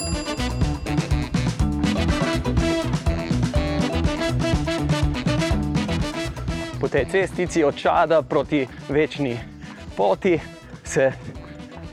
Po 6.86 6.89
tej 6.89 7.06
cestici 7.10 7.63
od 7.65 7.74
Čada 7.76 8.21
proti 8.21 8.67
večni 8.89 9.39
poti 9.98 10.38
se 10.84 11.12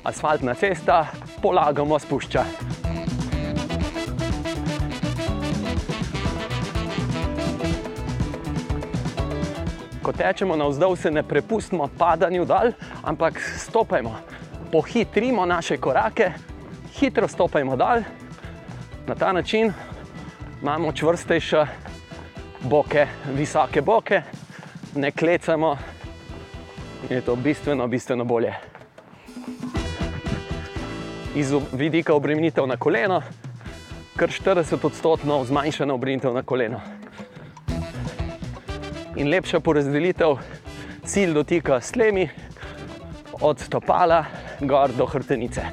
asfaltna 0.04 0.54
cesta 0.54 1.06
polagamo 1.42 1.98
spušča. 1.98 2.44
Ko 10.02 10.12
tečemo 10.12 10.56
navzdol, 10.56 10.96
se 10.96 11.10
ne 11.10 11.22
prepustimo 11.22 11.88
padanju 11.98 12.44
dol, 12.44 12.76
ampak 13.02 13.40
stopajmo, 13.40 14.12
pohitrimo 14.72 15.46
naše 15.46 15.80
korake, 15.80 16.32
hitro 17.00 17.28
stopajmo 17.28 17.76
dol. 17.76 18.04
Na 19.06 19.14
ta 19.14 19.32
način 19.32 19.72
imamo 20.60 20.92
čvrstejše 20.92 21.64
boke, 22.60 23.06
visoke 23.34 23.80
boke, 23.80 24.22
ne 24.94 25.10
klecamo 25.10 25.76
je 27.10 27.20
to 27.20 27.36
bistveno, 27.36 27.86
bistveno 27.86 28.24
bolje. 28.24 28.54
Iz 31.34 31.54
vidika 31.72 32.14
obremenitev 32.14 32.66
na 32.66 32.76
koleno, 32.76 33.22
kar 34.16 34.28
40 34.28 34.86
odstotkov 34.86 35.44
zmanjšana 35.44 35.94
obremenitev 35.94 36.34
na 36.34 36.42
koleno. 36.42 36.80
In 39.16 39.28
lepša 39.28 39.60
porazdelitev 39.60 40.36
cilj 41.04 41.32
dotika 41.32 41.80
s 41.80 41.92
tlemi, 41.92 42.28
od 43.40 43.60
stopala 43.60 44.24
gor 44.60 44.92
do 44.96 45.06
hrtenice. 45.06 45.64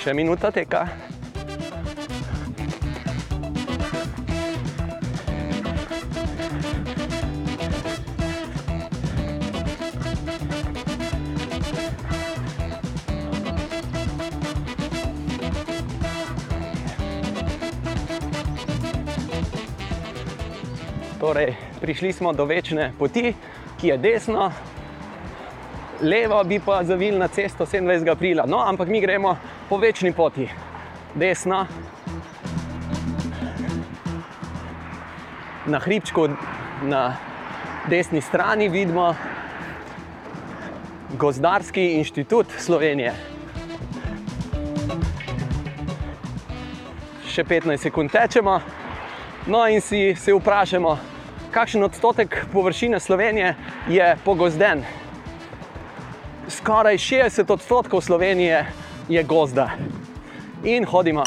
Še 0.00 0.14
minuta 0.14 0.50
teka. 0.50 0.86
Prišli 21.90 22.12
smo 22.12 22.32
do 22.32 22.44
večne 22.44 22.92
poti, 22.98 23.32
ki 23.80 23.88
je 23.88 23.96
desno, 23.98 24.52
levo 26.02 26.44
bi 26.44 26.60
pa 26.60 26.84
zavili 26.84 27.18
na 27.18 27.28
cesto 27.28 27.66
27. 27.66 28.10
aprila. 28.12 28.44
No, 28.46 28.62
ampak 28.62 28.88
mi 28.88 29.00
gremo 29.00 29.36
po 29.68 29.76
večni 29.76 30.12
poti, 30.12 30.48
desno. 31.14 31.66
Na 35.66 35.78
hribčku 35.78 36.28
na 36.82 37.16
desni 37.88 38.20
strani 38.20 38.68
vidimo 38.68 39.14
Gozdarski 41.18 41.98
inštitut 41.98 42.46
Slovenije. 42.58 43.14
Še 47.26 47.44
15 47.44 47.76
sekund 47.76 48.14
tečemo, 48.14 48.60
no 49.46 49.66
in 49.68 49.80
si 49.80 50.14
se 50.14 50.32
vprašamo, 50.34 50.98
kakšen 51.50 51.82
odstotek 51.82 52.46
površine 52.52 53.00
Slovenije 53.00 53.54
je 53.88 54.16
pogozden. 54.24 54.84
Skoraj 56.48 56.96
60 56.96 57.52
odstotkov 57.52 58.00
Slovenije 58.00 58.66
je 59.08 59.22
gozda 59.22 59.70
in 60.64 60.84
hodimo. 60.84 61.24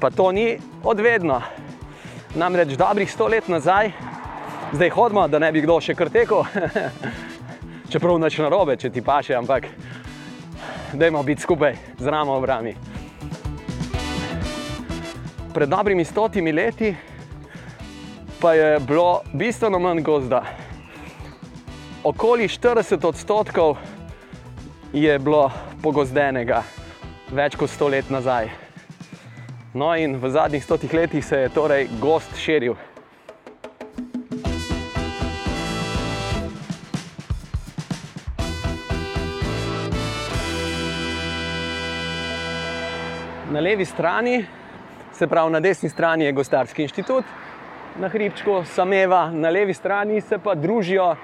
Pa 0.00 0.10
to 0.10 0.32
ni 0.32 0.58
odvedno. 0.82 1.42
Namreč 2.34 2.68
dobrih 2.68 3.12
sto 3.12 3.28
let 3.28 3.48
nazaj, 3.48 3.92
zdaj 4.72 4.90
hodimo, 4.90 5.28
da 5.28 5.38
ne 5.38 5.52
bi 5.52 5.62
kdo 5.62 5.78
še 5.80 5.94
kar 5.94 6.10
tekel, 6.10 6.42
čeprav 7.92 8.18
neč 8.18 8.38
na 8.38 8.48
robe, 8.48 8.76
če 8.76 8.90
ti 8.90 9.02
paše, 9.02 9.36
ampak 9.38 9.68
dajmo 10.92 11.22
biti 11.22 11.42
skupaj 11.42 11.76
z 11.98 12.06
ramo 12.10 12.40
v 12.40 12.44
rami. 12.44 12.74
Pred 15.54 15.68
dobrimi 15.68 16.04
stotimi 16.04 16.52
leti 16.52 16.90
pa 18.44 18.52
je 18.52 18.80
bilo 18.80 19.20
bistveno 19.32 19.78
manj 19.78 20.02
gozda. 20.02 20.44
Okoli 22.04 22.48
40 22.48 23.06
odstotkov 23.06 23.76
je 24.92 25.18
bilo 25.18 25.50
pogozdenega, 25.82 26.58
več 27.32 27.56
kot 27.56 27.70
100 27.72 27.88
let 27.90 28.10
nazaj. 28.12 28.50
No, 29.72 29.94
in 29.96 30.18
v 30.20 30.28
zadnjih 30.30 30.64
stotih 30.64 30.92
letih 30.92 31.24
se 31.24 31.38
je 31.40 31.48
torej 31.48 31.88
gost 32.02 32.36
širil. 32.36 32.74
Na 43.50 43.60
levi 43.60 43.88
strani, 43.88 44.44
se 45.16 45.26
pravi 45.26 45.52
na 45.56 45.64
desni 45.64 45.88
strani, 45.88 46.24
je 46.24 46.32
Gostarski 46.32 46.82
inštitut, 46.82 47.24
na 47.96 48.08
hribčku 48.08 48.64
Sameva, 48.64 49.30
na 49.30 49.48
levi 49.50 49.74
strani 49.74 50.20
se 50.20 50.38
pa 50.38 50.54
družijo 50.54 51.14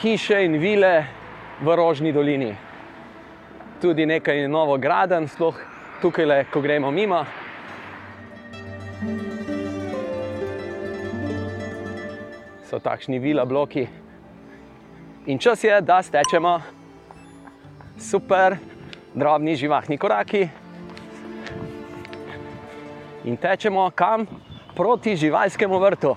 hiše 0.00 0.44
in 0.44 0.58
vile 0.60 1.06
v 1.60 1.76
Rožni 1.76 2.12
dolini. 2.12 2.54
Tudi 3.80 4.06
nekaj 4.06 4.48
novo 4.48 4.78
graden, 4.78 5.28
sploh 5.28 5.56
tukaj, 6.02 6.26
le, 6.26 6.44
ko 6.52 6.60
gremo 6.60 6.90
mimo. 6.90 7.24
So 12.68 12.78
takšni 12.78 13.18
vila 13.18 13.44
bloki. 13.44 13.86
In 15.26 15.38
čas 15.38 15.64
je, 15.64 15.80
da 15.80 16.02
stečemo 16.02 16.60
super, 17.98 18.56
drobni 19.14 19.56
živahni 19.56 19.98
koraki. 19.98 20.48
In 23.24 23.36
tečemo 23.36 23.90
kam? 23.94 24.26
Proti 24.74 25.16
živalskemu 25.16 25.78
vrtu. 25.78 26.16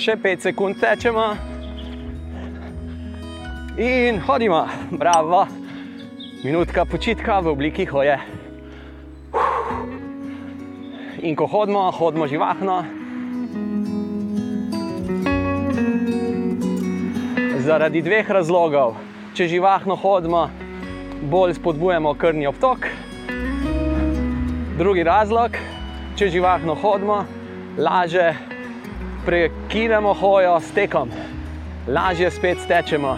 Še 0.00 0.14
5 0.16 0.46
sekund 0.48 0.78
tečemo. 0.80 1.22
In 3.76 4.16
hodimo, 4.24 4.62
bravo. 4.96 5.42
Minutka 6.40 6.86
počitka 6.88 7.36
v 7.44 7.52
obliki 7.52 7.84
hoje. 7.84 8.16
In 11.20 11.36
ko 11.36 11.44
hodimo, 11.44 11.84
hodimo 11.92 12.24
živahno. 12.24 12.80
Zaradi 17.60 18.00
dveh 18.00 18.24
razlogov. 18.24 18.96
Če 19.36 19.52
živahno 19.52 20.00
hodimo, 20.00 20.48
bolj 21.28 21.58
spodbujamo 21.60 22.16
krvni 22.16 22.48
obtok. 22.48 22.88
Drugi 24.80 25.04
razlog, 25.04 25.60
če 26.16 26.32
živahno 26.32 26.72
hodimo, 26.80 27.26
lažje 27.76 28.32
ukinemo 29.70 30.14
hojo 30.14 30.60
s 30.60 30.72
tekom, 30.74 31.10
lažje 31.88 32.30
spet 32.30 32.58
stečemo, 32.58 33.12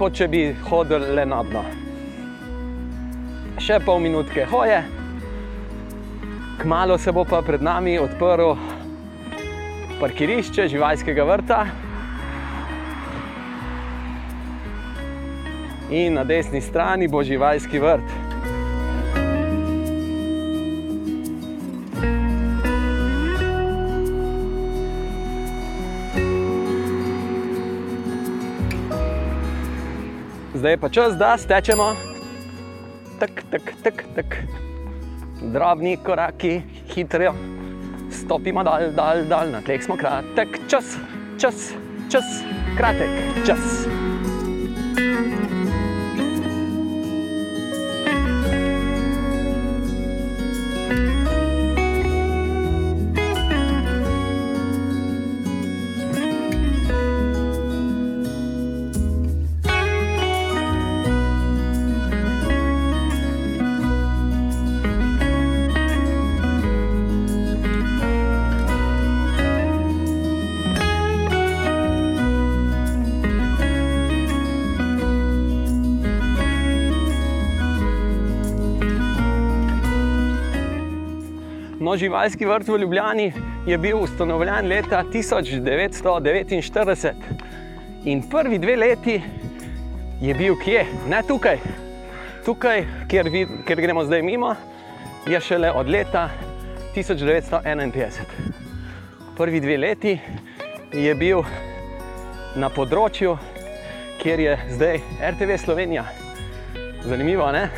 kot 0.00 0.14
če 0.16 0.28
bi 0.28 0.40
hodili 0.64 1.10
le 1.18 1.26
na 1.28 1.42
dno. 1.44 1.60
Še 3.60 3.76
pol 3.84 4.00
minutke 4.00 4.46
hoje, 4.48 4.78
kmalo 6.62 6.96
se 6.96 7.12
bo 7.12 7.26
pa 7.28 7.42
pred 7.44 7.60
nami 7.60 7.98
odprl 8.00 8.54
parkirišče 10.00 10.70
živalskega 10.72 11.28
vrta. 11.28 11.60
In 15.92 16.16
na 16.16 16.24
desni 16.24 16.64
strani 16.64 17.04
bo 17.04 17.20
živalski 17.20 17.84
vrt. 17.84 18.31
Zdaj 30.72 30.76
je 30.76 30.80
pa 30.80 30.88
čas, 30.88 31.16
da 31.20 31.36
stečemo. 31.38 31.96
Tak, 33.20 33.30
tak, 33.50 33.62
tak, 33.82 34.04
tak. 34.14 34.36
Drobni 35.52 35.98
koraki, 36.00 36.62
hitro, 36.94 37.34
stopimo 38.08 38.64
dal, 38.64 38.88
dal, 38.96 39.20
dal, 39.28 39.52
na 39.52 39.60
tleh 39.60 39.84
smo 39.84 40.00
kratek, 40.00 40.48
čas, 40.72 40.96
čas, 41.36 41.76
čas, 42.08 42.24
kratek, 42.76 43.12
čas. 43.44 43.84
No, 81.92 81.96
živalski 81.96 82.46
vrt 82.46 82.68
v 82.68 82.78
Ljubljani 82.78 83.32
je 83.66 83.78
bil 83.78 83.98
ustanovljen 84.00 84.68
leta 84.68 85.02
1949 85.12 87.12
in 88.04 88.22
prvi 88.30 88.58
dve 88.58 88.76
leti 88.76 89.22
je 90.20 90.34
bil 90.34 90.54
kje? 90.64 90.86
Ne 91.08 91.22
tukaj. 91.28 91.58
Tukaj, 92.44 92.84
kjer, 93.08 93.28
vid, 93.28 93.48
kjer 93.66 93.80
gremo 93.80 94.04
zdaj 94.04 94.22
mimo, 94.22 94.54
je 95.28 95.40
šele 95.40 95.70
od 95.70 95.88
leta 95.88 96.30
1951. 96.96 98.10
Prvi 99.36 99.60
dve 99.60 99.76
leti 99.76 100.20
je 100.92 101.14
bil 101.14 101.42
na 102.56 102.72
področju, 102.72 103.36
kjer 104.22 104.40
je 104.40 104.58
zdaj 104.78 105.00
RTV 105.34 105.60
Slovenija. 105.66 106.04
Zanimivo, 107.04 107.52
ne? 107.52 107.68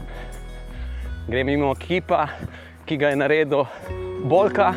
Gremo 1.28 1.50
mimo 1.50 1.74
kipa, 1.74 2.28
ki 2.86 2.96
ga 2.96 3.10
je 3.10 3.16
naredil 3.16 3.64
Bolka. 4.24 4.74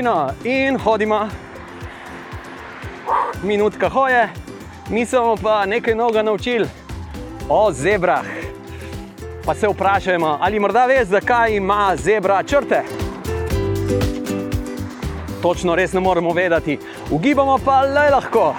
Fino 0.00 0.32
in 0.44 0.78
hodimo. 0.78 1.28
Minutka 3.42 3.88
hoje, 3.88 4.28
mi 4.88 5.06
smo 5.06 5.36
pa 5.36 5.66
nekaj 5.66 5.94
novega 5.94 6.22
naučili 6.22 6.68
o 7.48 7.72
zebrah. 7.72 8.24
Pa 9.44 9.54
se 9.54 9.68
vprašajmo, 9.68 10.38
ali 10.40 10.60
morda 10.60 10.86
veš, 10.86 11.08
zakaj 11.08 11.56
ima 11.56 11.96
zebra 11.96 12.42
črte? 12.42 12.82
Točno 15.42 15.74
res 15.74 15.92
ne 15.92 16.00
moremo 16.00 16.32
vedeti, 16.32 16.78
ugibamo 17.10 17.58
pa 17.64 17.80
le 17.80 18.10
lahko. 18.10 18.54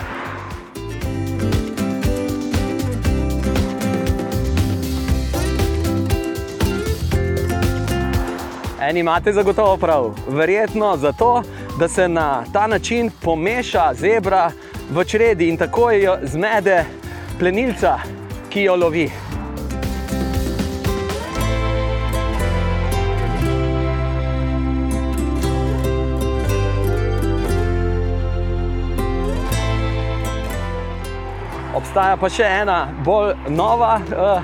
Eni 8.91 8.99
imate 8.99 9.33
zagotovo 9.33 9.77
prav, 9.77 10.13
verjetno 10.27 10.97
zato, 10.97 11.43
da 11.79 11.87
se 11.87 12.07
na 12.07 12.43
ta 12.53 12.67
način 12.67 13.11
pomeša 13.21 13.93
zebra 13.93 14.51
v 14.89 15.03
čredi 15.03 15.49
in 15.49 15.57
tako 15.57 15.91
jo 15.91 16.17
zmede 16.23 16.83
plenilca, 17.39 17.99
ki 18.49 18.61
jo 18.61 18.75
lovi. 18.75 19.09
Obstaja 31.75 32.17
pa 32.19 32.29
še 32.29 32.43
ena 32.43 32.87
bolj 33.05 33.35
nova 33.47 34.01
uh, 34.03 34.43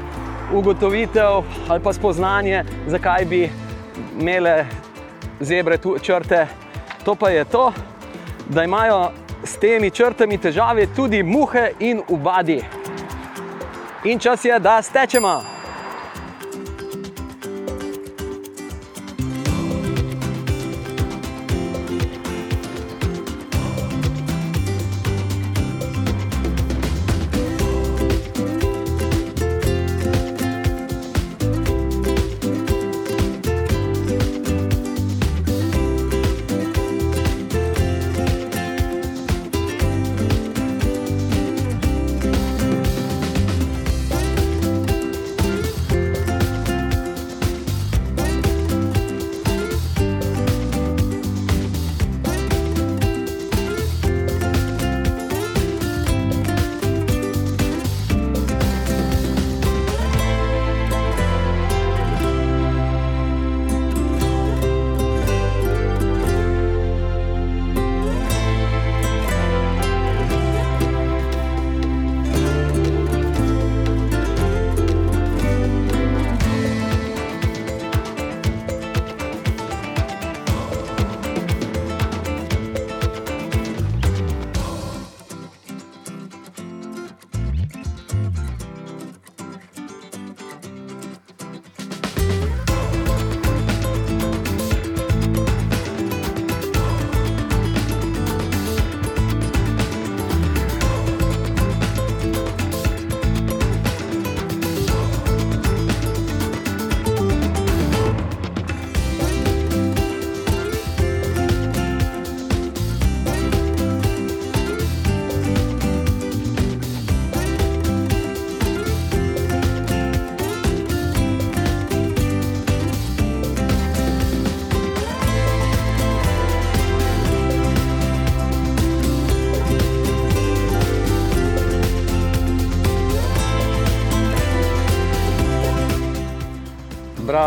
ugotovitev 0.56 1.44
ali 1.68 1.84
pa 1.84 1.94
spoznanje, 1.94 2.64
zakaj 2.88 3.26
bi 3.26 3.50
imele 4.20 4.66
zebre 5.40 5.78
tu 5.78 6.00
črte. 6.00 6.48
To 7.06 7.16
pa 7.16 7.30
je 7.30 7.46
to, 7.46 7.74
da 8.50 8.64
imajo 8.64 9.12
s 9.44 9.58
temi 9.58 9.92
črtami 9.92 10.38
težave 10.38 10.88
tudi 10.96 11.24
muhe 11.24 11.72
in 11.80 12.02
ubadi. 12.08 12.64
In 14.04 14.20
čas 14.20 14.46
je, 14.46 14.60
da 14.60 14.82
stečemo. 14.82 15.57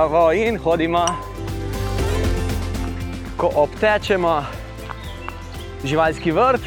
Bravo 0.00 0.32
in 0.32 0.56
hodimo. 0.58 1.04
Ko 3.36 3.50
obtečemo 3.54 4.44
živalski 5.84 6.32
vrt, 6.32 6.60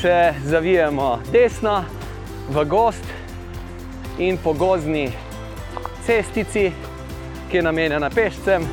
se 0.00 0.34
zavijemo 0.44 1.18
desno 1.32 1.84
v 2.48 2.64
gost 2.64 3.04
in 4.18 4.38
po 4.44 4.52
gozdni 4.52 5.12
cestici, 6.06 6.72
ki 7.50 7.56
je 7.56 7.62
namenjena 7.62 8.10
pešcem. 8.10 8.64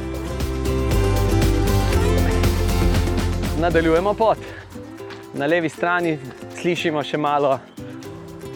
Nadaljujemo 3.59 4.13
pot. 4.13 4.38
Na 5.34 5.45
levi 5.45 5.70
strani 5.70 6.20
slišimo 6.61 7.03
še 7.03 7.18
malo 7.18 7.59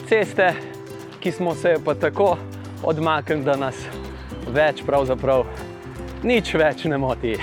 ceste, 0.08 0.54
ki 1.20 1.32
smo 1.32 1.56
se 1.56 1.76
pa 1.86 1.96
tako 1.96 2.38
odmaknili, 2.84 3.44
da 3.44 3.56
nas 3.56 3.76
več 4.52 4.84
pravzaprav 4.86 5.46
nič 6.24 6.54
več 6.54 6.86
ne 6.86 6.98
moti. 7.02 7.38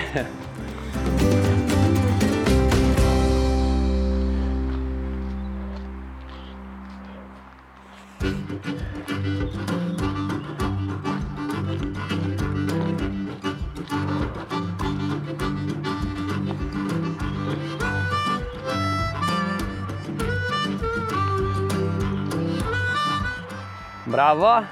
Bravo, 24.08 24.64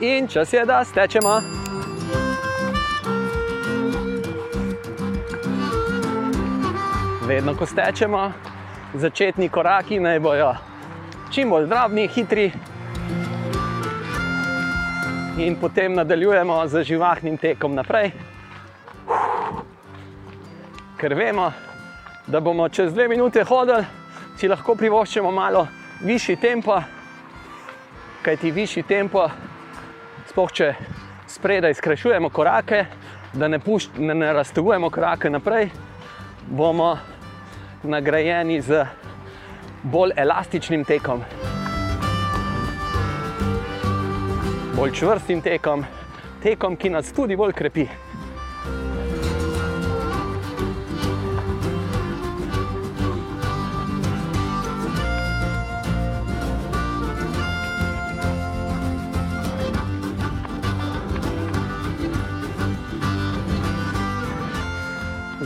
in 0.00 0.26
čas 0.28 0.52
je, 0.52 0.64
da 0.66 0.84
stečemo. 0.84 1.61
Vedno, 7.26 7.54
ko 7.54 7.66
stečemo, 7.66 8.32
začetni 8.94 9.48
koraki 9.48 10.00
naj 10.00 10.18
bojo 10.20 10.54
čim 11.32 11.50
bolj 11.50 11.66
drobni, 11.66 12.08
hitri. 12.08 12.52
In 15.38 15.56
potem 15.60 15.94
nadaljujemo 15.94 16.66
z 16.66 16.82
živahnim 16.84 17.36
tekom 17.38 17.74
naprej. 17.74 18.10
Ker 21.00 21.14
vemo, 21.14 21.52
da 22.26 22.40
bomo 22.40 22.68
čez 22.68 22.92
dve 22.92 23.08
minute 23.08 23.44
hodili, 23.44 23.86
si 24.36 24.48
lahko 24.48 24.74
privoščimo 24.74 25.30
malo 25.30 25.66
višji 26.02 26.36
tempo, 26.36 26.80
kajti 28.22 28.50
višji 28.50 28.82
tempo, 28.82 29.28
sploh 30.26 30.52
če 30.52 30.74
spredaj 31.28 31.74
skrajšujemo 31.78 32.28
korake, 32.30 32.84
da 33.32 33.48
ne, 33.48 33.58
pušč, 33.58 33.96
ne, 33.98 34.14
ne 34.14 34.32
raztegujemo 34.32 34.90
korake 34.90 35.30
naprej, 35.30 35.70
bomo 36.52 36.98
nagrajeni 37.82 38.60
z 38.60 38.84
bolj 39.82 40.12
elastičnim 40.16 40.84
tekom, 40.84 41.24
bolj 44.76 44.92
čvrstim 44.92 45.40
tekom, 45.40 45.84
tekom, 46.42 46.76
ki 46.76 46.90
nas 46.90 47.12
tudi 47.12 47.36
bolj 47.36 47.52
krepi. 47.52 47.88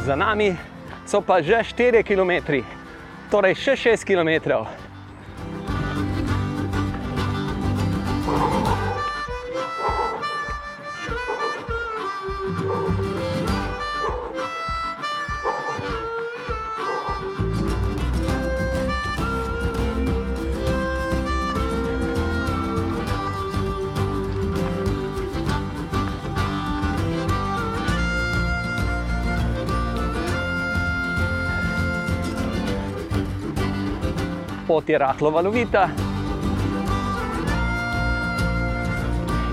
Za 0.06 0.16
nami 0.16 0.56
so 1.06 1.22
pa 1.22 1.38
že 1.40 1.54
4 1.62 2.02
km, 2.02 2.60
torej 3.30 3.54
še 3.54 3.74
6 3.96 4.02
km. 4.02 4.66
Pot 34.66 34.88
je 34.88 34.98
rahlo 34.98 35.30
valovita. 35.30 35.88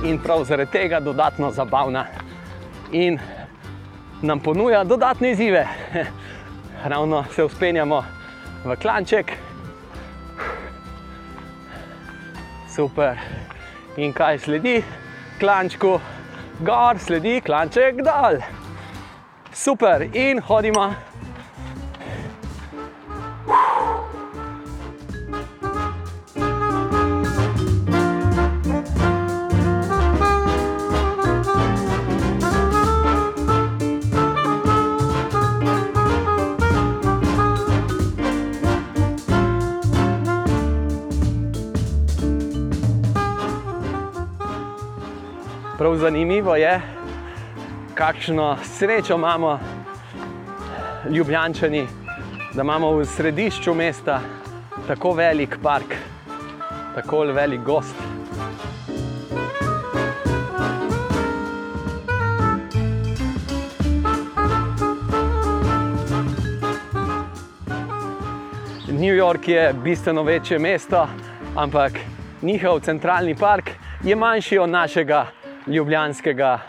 In 0.03 0.19
prav 0.19 0.43
zaradi 0.45 0.71
tega 0.71 0.99
dodatno 0.99 1.51
zabavna 1.51 2.05
in 2.91 3.19
nam 4.21 4.39
ponuja 4.39 4.83
dodatne 4.83 5.31
izzive. 5.31 5.67
Ravno 6.91 7.23
se 7.35 7.43
uspenjamo 7.43 8.03
v 8.65 8.75
klanček. 8.75 9.31
Super. 12.75 13.17
In 13.97 14.13
kaj 14.13 14.39
sledi? 14.39 14.83
Klančku 15.39 15.99
gor, 16.59 16.99
sledi 16.99 17.41
klanček 17.41 18.01
dol. 18.03 18.41
Super, 19.53 20.07
in 20.13 20.41
hodimo. 20.41 21.12
Prav 45.93 45.99
zanimivo 45.99 46.55
je, 46.55 46.81
kakšno 47.95 48.57
srečo 48.63 49.15
imamo, 49.15 49.59
ljubljančani, 51.09 51.87
da 52.53 52.61
imamo 52.61 52.91
v 52.91 53.05
središču 53.05 53.73
mesta 53.73 54.21
tako 54.87 55.11
velik 55.13 55.57
park, 55.63 55.93
tako 56.95 57.19
velik 57.19 57.61
gost. 57.61 57.95
New 68.87 69.15
York 69.15 69.47
je 69.47 69.73
bistveno 69.83 70.23
večje 70.23 70.59
mesto, 70.59 71.07
ampak 71.55 71.91
njihov 72.41 72.79
centralni 72.79 73.35
park 73.35 73.69
je 74.03 74.15
manjši 74.15 74.57
od 74.57 74.69
našega 74.69 75.42
ljubljanskega 75.67 76.59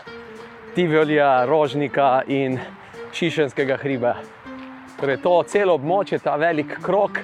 Tivolija, 0.75 1.45
Rožnika 1.45 2.21
in 2.27 2.59
Šišenskega 3.13 3.77
hriba. 3.77 4.15
Torej, 4.99 5.17
to 5.23 5.43
celo 5.47 5.75
območje, 5.75 6.19
ta 6.23 6.35
velik 6.39 6.77
krok, 6.83 7.19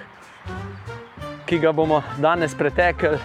ki 1.48 1.60
ga 1.60 1.72
bomo 1.72 2.02
danes 2.20 2.56
pretekli, 2.56 3.20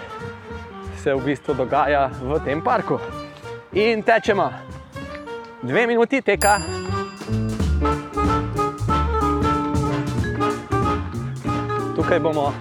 se 1.03 1.15
v 1.15 1.23
bistvu 1.25 1.55
dogaja 1.55 2.09
v 2.23 2.39
tem 2.45 2.63
parku. 2.63 2.99
In 3.73 4.03
tečemo, 4.03 4.51
dve 5.63 5.87
minuti 5.87 6.23
teka. 6.23 6.59
Tukaj 11.97 12.21
bomo 12.21 12.53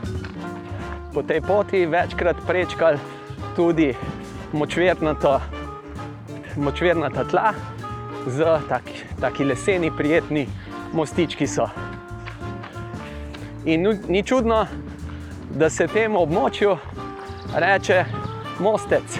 po 1.13 1.21
tej 1.23 1.41
poti 1.41 1.85
večkrat 1.85 2.41
prečkali 2.47 2.97
tudi 3.55 3.93
močvirnato 4.53 5.39
močvirnata 6.57 7.23
tla, 7.23 7.53
z 8.27 8.45
taki, 8.69 9.03
taki 9.21 9.43
leseni, 9.45 9.91
prijetni 9.97 10.47
mostički 10.93 11.47
so. 11.47 11.69
In 13.65 13.99
ni 14.07 14.23
čudno, 14.23 14.65
da 15.55 15.69
se 15.69 15.87
temu 15.87 16.19
območju 16.21 16.77
reče 17.55 18.05
mostec. 18.59 19.19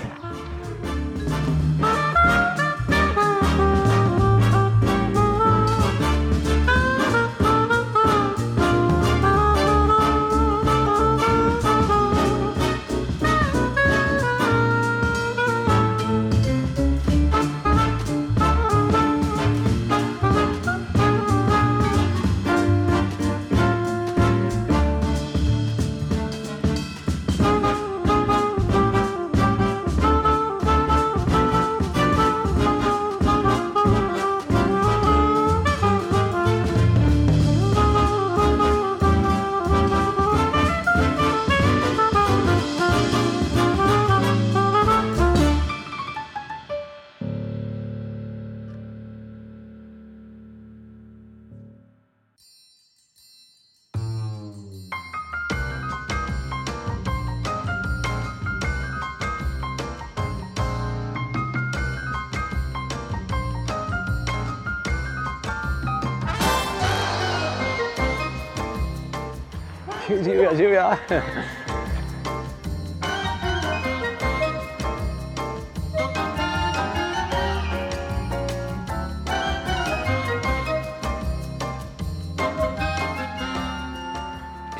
Živijo, 70.56 70.96
živijo. 71.10 71.22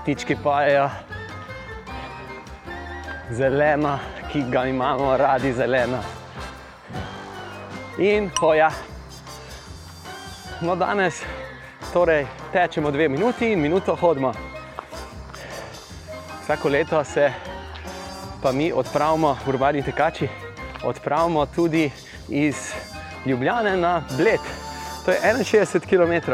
Ptički 0.02 0.36
pajajo, 0.44 0.90
zelena, 3.32 4.00
ki 4.32 4.44
ga 4.52 4.66
imamo 4.66 5.18
radi, 5.18 5.54
zelena. 5.54 6.04
In 7.98 8.32
hoja. 8.40 8.72
No, 10.62 10.76
danes 10.76 11.24
torej, 11.94 12.28
tečemo 12.54 12.92
dve 12.92 13.10
minuti 13.10 13.52
in 13.52 13.60
minuto 13.60 13.96
hodimo. 13.96 14.55
Vsako 16.46 16.70
leto 16.70 17.04
se 17.04 17.34
pa 18.42 18.52
mi 18.52 18.72
odpravimo, 18.74 19.38
urbani 19.48 19.82
tekači, 19.84 20.28
odpravimo 20.84 21.46
tudi 21.46 21.92
iz 22.30 22.56
Ljubljane 23.26 23.78
na 23.78 24.04
Bled. 24.18 24.40
To 25.06 25.12
je 25.12 25.20
61 25.24 25.80
km. 25.90 26.32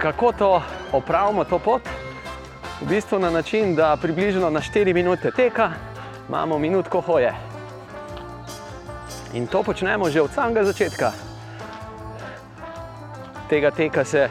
Kako 0.00 0.32
to 0.32 0.62
opravimo, 0.92 1.44
to 1.44 1.58
pot? 1.58 1.82
V 2.80 2.86
bistvu 2.86 3.18
na 3.18 3.30
način, 3.30 3.74
da 3.74 3.96
približno 4.02 4.50
na 4.50 4.60
4 4.60 4.94
minute 4.94 5.30
teka 5.30 5.70
imamo 6.28 6.58
minutko 6.58 7.00
hoje. 7.00 7.34
In 9.32 9.46
to 9.46 9.62
počnemo 9.62 10.10
že 10.10 10.22
od 10.22 10.30
samega 10.34 10.64
začetka. 10.64 11.12
Tega 13.48 13.70
teka 13.70 14.04
se 14.04 14.28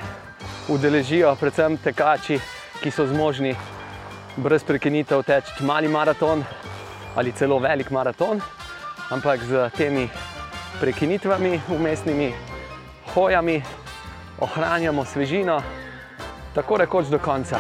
udeležijo 0.67 1.35
predvsem 1.35 1.77
tekači, 1.77 2.39
ki 2.83 2.91
so 2.91 3.07
zmožni 3.07 3.55
brez 4.37 4.63
prekinitev 4.63 5.23
teči 5.23 5.63
mali 5.63 5.87
maraton 5.87 6.43
ali 7.15 7.31
celo 7.31 7.59
velik 7.59 7.89
maraton, 7.91 8.41
ampak 9.09 9.41
z 9.43 9.69
temi 9.77 10.09
prekinitvami, 10.79 11.59
umestnimi 11.69 12.33
hojami, 13.13 13.63
ohranjamo 14.39 15.05
svežino, 15.05 15.61
tako 16.53 16.77
rekoč 16.77 17.07
do 17.09 17.19
konca. 17.19 17.59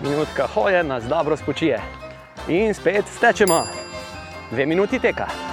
Minutka 0.00 0.46
hoje 0.54 0.82
nas 0.84 1.04
dobro 1.04 1.36
spočije 1.36 1.80
in 2.48 2.74
spet 2.74 3.04
stečemo, 3.16 3.66
dve 4.50 4.66
minuti 4.66 4.98
teka. 4.98 5.49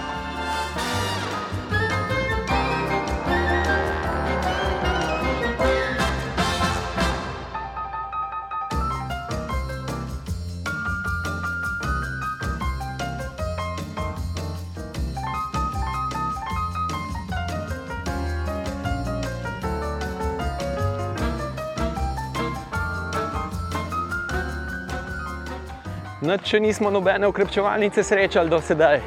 Nič, 26.28 26.44
če 26.44 26.60
nismo 26.60 26.90
nobene 26.92 27.24
ukrepčevalnice 27.32 28.04
srečali 28.04 28.52
do 28.52 28.58
sedaj. 28.60 29.00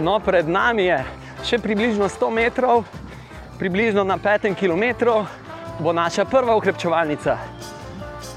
No, 0.00 0.14
pred 0.24 0.48
nami 0.48 0.86
je 0.86 1.02
še 1.44 1.58
približno 1.60 2.08
100 2.08 2.30
metrov, 2.32 2.86
približno 3.60 4.00
na 4.08 4.16
5 4.16 4.56
km 4.56 5.20
bo 5.84 5.92
naša 5.92 6.24
prva 6.24 6.56
ukrepčevalnica. 6.56 7.36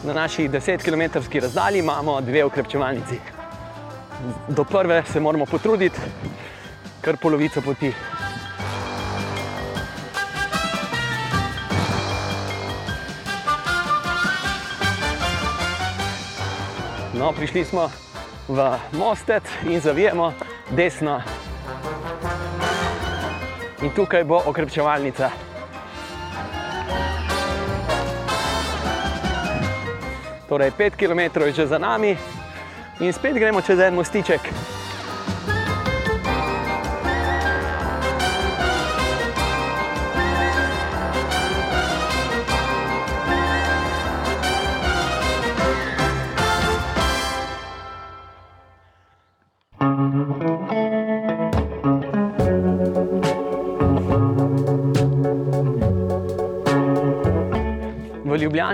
Na 0.04 0.14
naši 0.20 0.50
10 0.52 0.84
km 0.84 1.24
razdalji 1.24 1.80
imamo 1.80 2.20
dve 2.22 2.44
ukrepčevalnici. 2.44 3.22
Do 4.52 4.68
prve 4.68 5.04
se 5.08 5.24
moramo 5.24 5.48
potruditi, 5.48 6.00
kar 7.00 7.16
polovico 7.16 7.64
poti. 7.64 7.94
No, 17.16 17.32
prišli 17.32 17.64
smo 17.64 17.88
v 18.48 18.78
mostec 18.92 19.44
in 19.66 19.82
zavijemo 19.82 20.34
desno. 20.70 21.22
In 23.82 23.92
tukaj 23.92 24.24
bo 24.24 24.42
okrepčevalnica. 24.46 25.30
Torej, 30.50 30.72
5 30.72 30.96
km 30.96 31.42
je 31.42 31.54
že 31.54 31.68
za 31.68 31.78
nami 31.78 32.18
in 33.00 33.14
spet 33.14 33.34
gremo 33.34 33.62
čez 33.62 33.80
en 33.80 33.96
mostiček. 33.96 34.75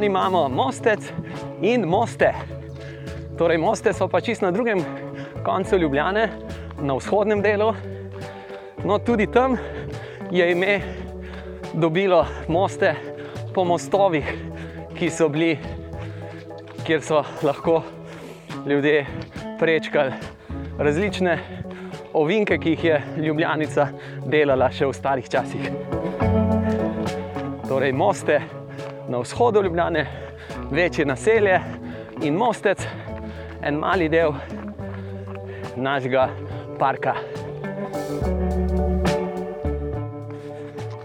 Ljubljani 0.01 0.19
imamo 0.19 0.49
mostec 0.49 0.99
in 1.61 1.83
moste. 1.85 2.33
Torej, 3.37 3.57
moste 3.57 3.93
so 3.93 4.07
pa 4.07 4.21
čisto 4.21 4.45
na 4.45 4.51
drugem 4.51 4.79
koncu 5.45 5.77
Ljubljane, 5.77 6.29
na 6.81 6.93
vzhodnem 6.93 7.41
delu. 7.41 7.73
No, 8.83 8.97
tudi 8.97 9.27
tam 9.27 9.57
je 10.31 10.51
ime 10.51 10.79
dobilo 11.73 12.25
moste 12.47 12.95
po 13.53 13.63
mostovih, 13.63 14.25
ki 14.97 15.09
so 15.09 15.29
bili, 15.29 15.59
kjer 16.85 17.01
so 17.01 17.21
lahko 17.43 17.83
ljudje 18.65 19.05
prečkali 19.59 20.13
različne 20.79 21.37
ovinke, 22.13 22.57
ki 22.57 22.69
jih 22.69 22.83
je 22.83 23.01
Ljubljanica 23.17 23.87
delala 24.25 24.71
še 24.71 24.89
v 24.89 24.97
starih 24.97 25.29
časih. 25.29 25.69
Torej, 27.69 27.93
moste 27.93 28.60
na 29.07 29.19
vzhodu 29.19 29.61
Ljubljane, 29.63 30.05
večje 30.71 31.05
naselje 31.05 31.59
in 32.21 32.35
mostec, 32.35 32.87
en 33.61 33.75
mali 33.75 34.09
del 34.09 34.33
našega 35.75 36.29
parka. 36.79 37.15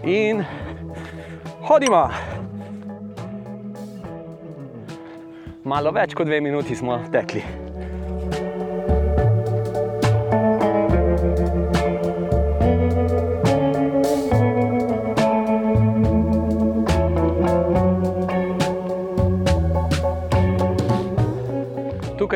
In 0.03 0.43
hodimo. 1.61 2.07
Malo 5.63 5.91
več 5.91 6.13
kot 6.15 6.27
dve 6.27 6.41
minuti 6.41 6.75
smo 6.75 7.01
tekli. 7.11 7.66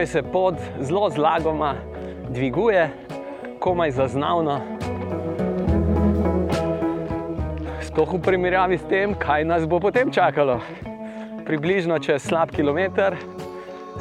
Tukaj 0.02 0.12
se 0.12 0.24
pod 0.24 0.56
zelo 0.80 1.10
zlagoma 1.10 1.76
dviguje, 2.30 2.90
komaj 3.60 3.92
zaznavno. 3.92 4.56
Sploh 7.82 8.14
v 8.14 8.22
primerjavi 8.22 8.80
s 8.82 8.88
tem, 8.90 9.14
kaj 9.14 9.46
nas 9.46 9.68
bo 9.70 9.78
potem 9.80 10.10
čakalo. 10.10 10.58
Približno 11.46 12.00
čez 12.02 12.26
slab 12.26 12.50
kilometr 12.50 13.14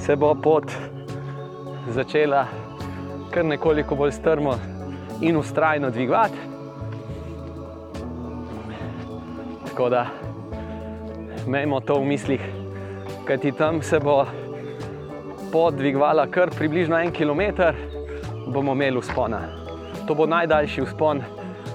se 0.00 0.16
bo 0.16 0.32
pot 0.32 0.72
začela 1.92 2.46
kar 3.30 3.44
nekoliko 3.44 3.94
bolj 3.94 4.16
strmo 4.16 4.56
in 5.20 5.36
ustrajno 5.36 5.90
dvigovati. 5.90 6.38
Tako 9.68 9.88
da 9.88 10.06
imejmo 11.46 11.80
to 11.80 12.00
v 12.00 12.04
mislih, 12.04 12.52
kajti 13.28 13.52
tam 13.52 13.82
se 13.82 14.00
bo 14.00 14.24
pot 15.52 15.74
dvigovala 15.74 16.26
kar 16.26 16.50
približno 16.50 16.98
en 16.98 17.12
kilometr, 17.12 17.74
bomo 18.46 18.72
imeli 18.72 19.00
vzpona. 19.00 19.40
To 20.06 20.14
bo 20.14 20.26
najdaljši 20.26 20.82
vzpon 20.82 21.22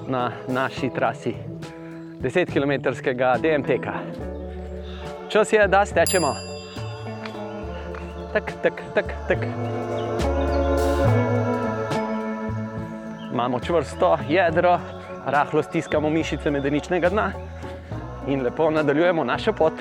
na 0.08 0.32
naši 0.48 0.90
trasi, 0.96 1.34
10 2.22 2.54
km 2.54 2.90
DMT-ka. 3.42 3.94
Čas 5.30 5.54
je, 5.54 5.68
da 5.68 5.86
stečemo. 5.86 6.36
Tak, 8.34 8.52
tak, 8.64 8.82
tak, 8.94 9.06
tak. 9.28 9.38
Imamo 13.34 13.60
čvrsto 13.60 14.18
jedro, 14.30 14.80
rahlo 15.26 15.64
stiskamo 15.64 16.10
mišice 16.10 16.52
medeničnega 16.52 17.10
dna 17.10 17.32
in 18.28 18.42
lepo 18.42 18.70
nadaljujemo 18.70 19.24
našo 19.24 19.54
pot. 19.54 19.74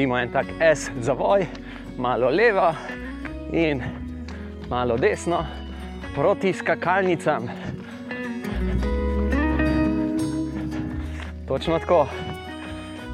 Naredimo 0.00 0.18
en 0.18 0.30
tak 0.32 0.46
S 0.60 0.90
zavoj, 1.00 1.46
malo 1.98 2.30
levo 2.30 2.74
in 3.52 3.82
malo 4.68 4.96
desno 4.96 5.44
proti 6.14 6.52
skakalnicam. 6.52 7.48
Točno 11.48 11.78
tako. 11.78 12.06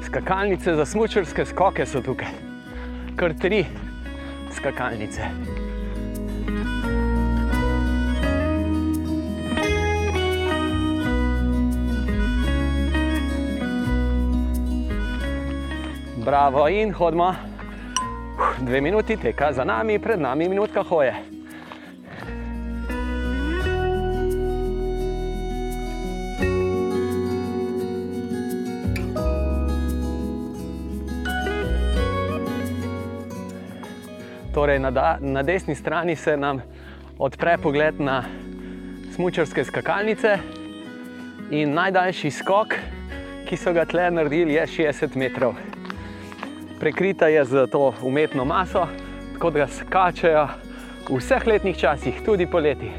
Skakalnice 0.05 0.75
za 0.75 0.85
smočarske 0.85 1.45
skoke 1.45 1.85
so 1.85 2.01
tukaj, 2.01 2.27
kar 3.15 3.33
tri 3.33 3.65
skakalnice. 4.55 5.21
Bravo 16.27 16.67
in 16.67 16.93
hodimo. 16.93 17.35
Dve 18.59 18.81
minuti 18.81 19.17
teka 19.17 19.53
za 19.53 19.63
nami, 19.63 19.99
pred 19.99 20.19
nami 20.19 20.49
minutka 20.49 20.83
hoje. 20.83 21.13
Torej, 34.53 34.79
na, 34.79 34.91
da, 34.91 35.17
na 35.21 35.43
desni 35.43 35.75
strani 35.75 36.15
se 36.15 36.37
nam 36.37 36.61
odpre 37.19 37.57
pogled 37.57 38.01
na 38.01 38.23
smočarske 39.15 39.63
skakalnice 39.63 40.37
in 41.51 41.71
najdaljši 41.73 42.31
skok, 42.31 42.75
ki 43.47 43.57
so 43.57 43.71
ga 43.71 43.85
tle 43.85 44.11
naredili, 44.11 44.59
je 44.59 44.67
60 44.67 45.15
metrov. 45.15 45.76
Prekrita 46.79 47.27
je 47.27 47.45
z 47.45 47.67
to 47.71 47.93
umetno 48.03 48.45
maso, 48.45 48.87
tako 49.33 49.49
da 49.49 49.67
skačejo 49.67 50.47
v 51.09 51.17
vseh 51.17 51.47
letnih 51.47 51.77
časih, 51.77 52.21
tudi 52.25 52.45
poleti. 52.45 52.91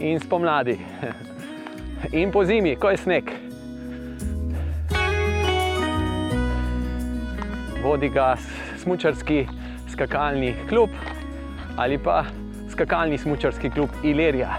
In 0.00 0.20
spomladi, 0.20 0.78
in 2.20 2.32
po 2.32 2.44
zimi, 2.44 2.76
ko 2.76 2.90
je 2.90 2.96
sneg. 2.96 3.30
Vodi 7.82 8.08
ga 8.08 8.34
smočarski 8.82 9.46
skakalni 9.92 10.54
klub 10.68 10.90
ali 11.76 11.98
pa 11.98 12.24
skakalni 12.70 13.18
smočarski 13.18 13.70
klub 13.70 13.90
Ilerija. 14.02 14.58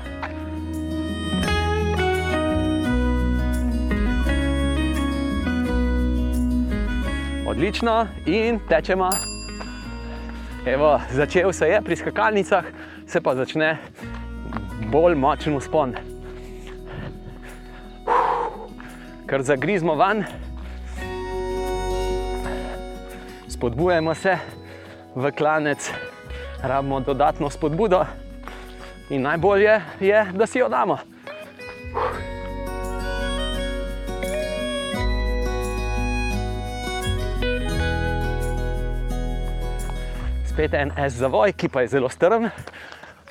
Odlično 7.50 8.08
in 8.26 8.60
tečemo. 8.70 9.10
Evo, 10.66 11.00
začel 11.12 11.54
se 11.54 11.68
je 11.68 11.82
pri 11.82 11.96
skakalnicah, 11.96 12.66
se 13.08 13.22
pa 13.22 13.34
začne 13.36 13.78
bolj 14.92 15.16
močen 15.16 15.56
uspon. 15.58 15.96
Ker 19.26 19.42
zagrizmo 19.42 19.96
van, 19.96 20.24
spodbujamo 23.48 24.14
se 24.14 24.38
v 25.16 25.32
klanec, 25.32 25.90
rabimo 26.62 27.00
dodatno 27.00 27.50
spodbudo 27.50 28.06
in 29.10 29.22
najbolje 29.22 29.82
je, 30.00 30.26
da 30.34 30.46
si 30.46 30.60
jo 30.60 30.70
damo. 30.70 31.00
Spet 40.60 40.74
en 40.76 40.90
S 40.92 41.14
zavoj, 41.16 41.54
ki 41.56 41.70
pa 41.72 41.86
je 41.86 41.88
zelo 41.88 42.10
strm, 42.12 42.50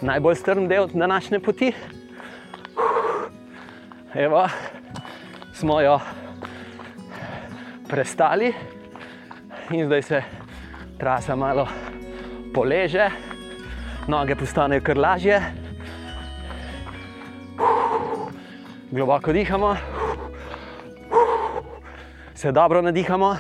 najbolj 0.01 0.37
strm 0.41 0.65
del 0.65 0.87
današnje 0.89 1.41
poti. 1.45 1.67
Evo, 4.15 4.47
smo 5.53 5.77
jo 5.81 5.99
prestali 7.89 8.49
in 9.71 9.85
zdaj 9.87 10.03
se 10.03 10.23
trasa 10.99 11.37
malo 11.37 11.67
poleže, 12.55 13.11
noge 14.07 14.37
postanejo 14.37 14.81
kar 14.89 14.97
lažje. 14.97 15.43
Globoko 18.91 19.37
dihamo, 19.37 19.77
se 22.35 22.53
dobro 22.53 22.83
nadihamo. 22.83 23.37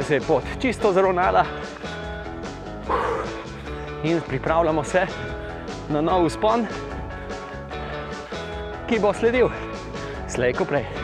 Zdaj 0.00 0.08
se 0.08 0.14
je 0.14 0.20
pot 0.20 0.44
čisto 0.60 0.92
zravnala 0.92 1.44
in 4.04 4.20
pripravljamo 4.28 4.84
se 4.84 5.06
na 5.88 6.00
nov 6.00 6.24
uspon, 6.24 6.66
ki 8.88 8.98
bo 8.98 9.12
sledil 9.12 9.48
slej 10.28 10.56
ko 10.56 10.64
prej. 10.64 10.99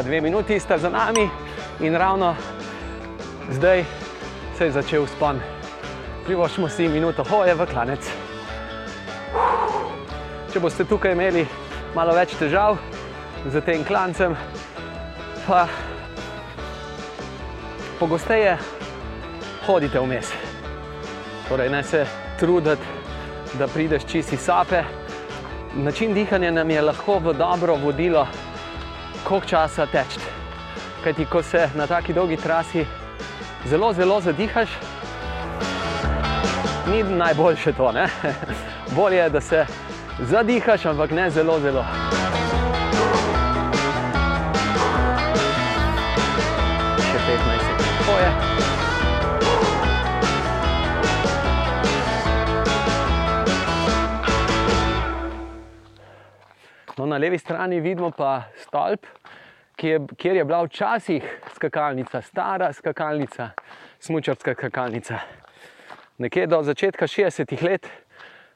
Bravo, 0.00 0.08
dve 0.08 0.20
minuti 0.20 0.60
sta 0.60 0.78
za 0.78 0.88
nami 0.88 1.28
in 1.80 1.94
ravno 1.94 2.36
zdaj 3.50 3.84
se 4.58 4.64
je 4.64 4.72
začel 4.72 5.06
spon. 5.06 5.40
privoščimo 6.26 6.68
si 6.68 6.88
minuto 6.88 7.24
hoje 7.24 7.54
v 7.54 7.66
klanec. 7.66 8.08
Če 10.52 10.60
boste 10.60 10.84
tukaj 10.84 11.12
imeli 11.12 11.44
malo 11.94 12.14
več 12.16 12.32
težav 12.40 12.78
z 13.44 13.60
tem 13.60 13.84
klancem, 13.84 14.36
pa 15.46 15.68
pogosteje 17.98 18.56
hodite 19.66 20.00
vmes. 20.00 20.32
Torej, 21.48 21.68
ne 21.68 21.82
se 21.82 22.06
trudite, 22.38 22.80
da 23.58 23.68
prideš 23.68 24.08
čisi 24.08 24.36
sape. 24.36 24.80
Način 25.74 26.14
dihanja 26.14 26.50
nam 26.50 26.70
je 26.70 26.82
lahko 26.82 27.18
v 27.18 27.36
dobro 27.36 27.76
vodilo, 27.76 28.26
koliko 29.24 29.46
časa 29.46 29.86
teč. 29.86 30.18
Kajti, 31.04 31.26
ko 31.26 31.42
se 31.42 31.68
na 31.74 31.86
taki 31.86 32.12
dolgi 32.12 32.36
trasi 32.36 32.86
zelo, 33.66 33.92
zelo 33.92 34.20
zadihaš, 34.20 34.68
ni 36.90 37.02
najboljše 37.02 37.72
to. 37.72 37.92
Bolje 38.96 39.16
je, 39.16 39.30
da 39.30 39.40
se 39.40 39.66
zadihaš, 40.20 40.86
ampak 40.86 41.10
ne 41.10 41.30
zelo, 41.30 41.60
zelo. 41.60 41.84
Na 57.10 57.18
levi 57.18 57.38
strani 57.38 57.80
vidimo 57.80 58.10
pa 58.14 58.42
stolp, 58.56 59.06
ki 59.76 59.88
je, 59.88 60.00
kjer 60.16 60.36
je 60.36 60.44
bila 60.44 60.62
včasih 60.62 61.26
skakalnica, 61.54 62.22
stara 62.22 62.72
skakalnica, 62.72 63.50
smočarska 63.98 64.54
skakalnica. 64.54 65.18
Nekje 66.18 66.46
do 66.46 66.62
začetka 66.62 67.08
60-ih 67.08 67.62
let 67.62 67.88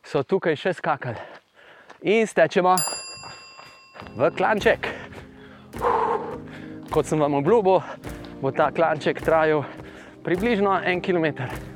so 0.05 0.23
tukaj 0.23 0.57
še 0.61 0.75
skakali. 0.77 1.19
In 2.05 2.27
stečemo 2.29 2.77
v 4.17 4.31
klanček. 4.37 4.91
Kot 6.93 7.09
sem 7.09 7.21
vam 7.21 7.41
obljubil, 7.41 7.81
bo 8.43 8.53
ta 8.53 8.69
klanček 8.71 9.25
trajal 9.25 9.65
približno 10.25 10.77
en 10.85 11.01
kilometr. 11.01 11.74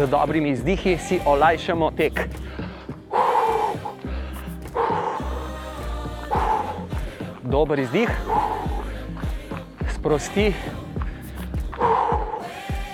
Z 0.00 0.06
dobrimi 0.06 0.48
izdihi 0.48 0.98
si 0.98 1.20
olajšamo 1.26 1.90
tek. 1.90 2.28
Dober 7.42 7.78
izdih, 7.78 8.08
sprosti, 9.94 10.54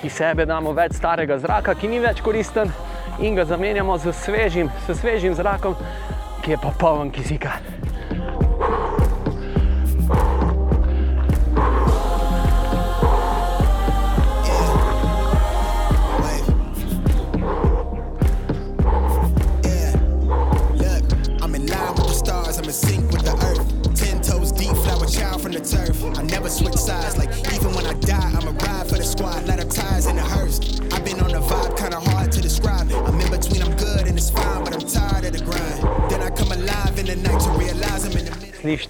iz 0.02 0.18
sebe 0.18 0.48
damo 0.50 0.74
več 0.74 0.98
starega 0.98 1.38
zraka, 1.38 1.76
ki 1.78 1.94
ni 1.94 2.02
več 2.02 2.24
koristen, 2.26 2.74
in 3.22 3.38
ga 3.38 3.46
zamenjamo 3.46 3.98
z 4.02 4.10
svežim, 4.24 4.74
s 4.82 4.98
svežim 4.98 5.38
zrakom, 5.38 5.78
ki 6.42 6.56
je 6.56 6.58
pa 6.58 6.74
poln 6.74 7.14
kisika. 7.14 7.54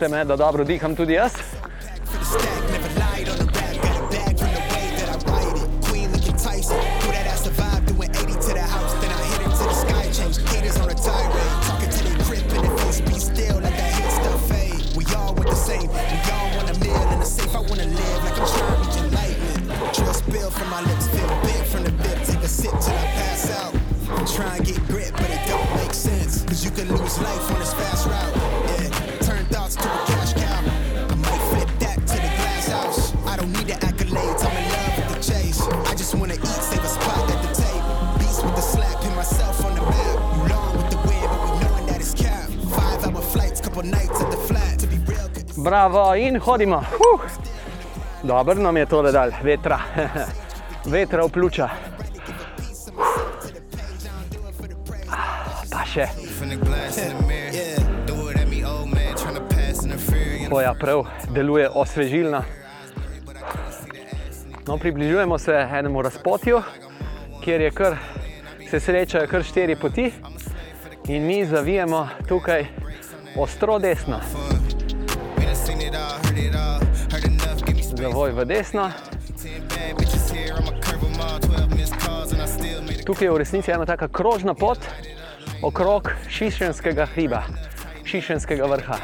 Me, 0.09 0.25
da 0.25 0.37
dobro 0.37 0.65
diham 0.65 0.97
tudi 0.97 1.13
jaz. 1.13 1.56
Bravo 45.77 46.15
in 46.15 46.41
hodimo. 46.41 46.77
Uh. 46.77 47.21
Dobro 48.23 48.55
nam 48.55 48.77
je 48.77 48.87
tole 48.87 49.13
dal, 49.13 49.31
vetra. 49.43 49.81
vetra 50.95 51.25
v 51.25 51.29
pljuča. 51.29 51.69
Pa 55.71 55.83
še. 55.85 56.07
Hoja 60.49 60.73
prav 60.81 61.05
deluje 61.29 61.69
osvežilna. 61.69 62.43
No, 64.67 64.79
približujemo 64.79 65.39
se 65.39 65.53
enemu 65.53 66.03
razpotju, 66.03 66.63
kjer 67.45 67.61
je 67.61 67.71
kar, 67.71 68.01
se 68.71 68.81
srečajo 68.81 69.29
kar 69.29 69.45
štiri 69.45 69.77
poti, 69.77 70.09
in 71.09 71.27
mi 71.27 71.45
zavijemo 71.45 72.09
tukaj 72.29 72.65
ostro 73.37 73.79
desno. 73.79 74.25
Still 82.47 82.83
made 82.83 82.99
it. 82.99 83.05
Tukaj 83.07 83.27
je 83.27 83.31
v 83.31 83.39
resnici 83.39 83.71
ena 83.71 83.87
taka 83.87 84.09
krožna 84.09 84.55
pot 84.55 84.79
okrog 85.63 86.11
Šišenskega 86.29 87.07
hriba, 87.15 87.43
Šišenskega 88.05 88.67
vrha. 88.67 88.99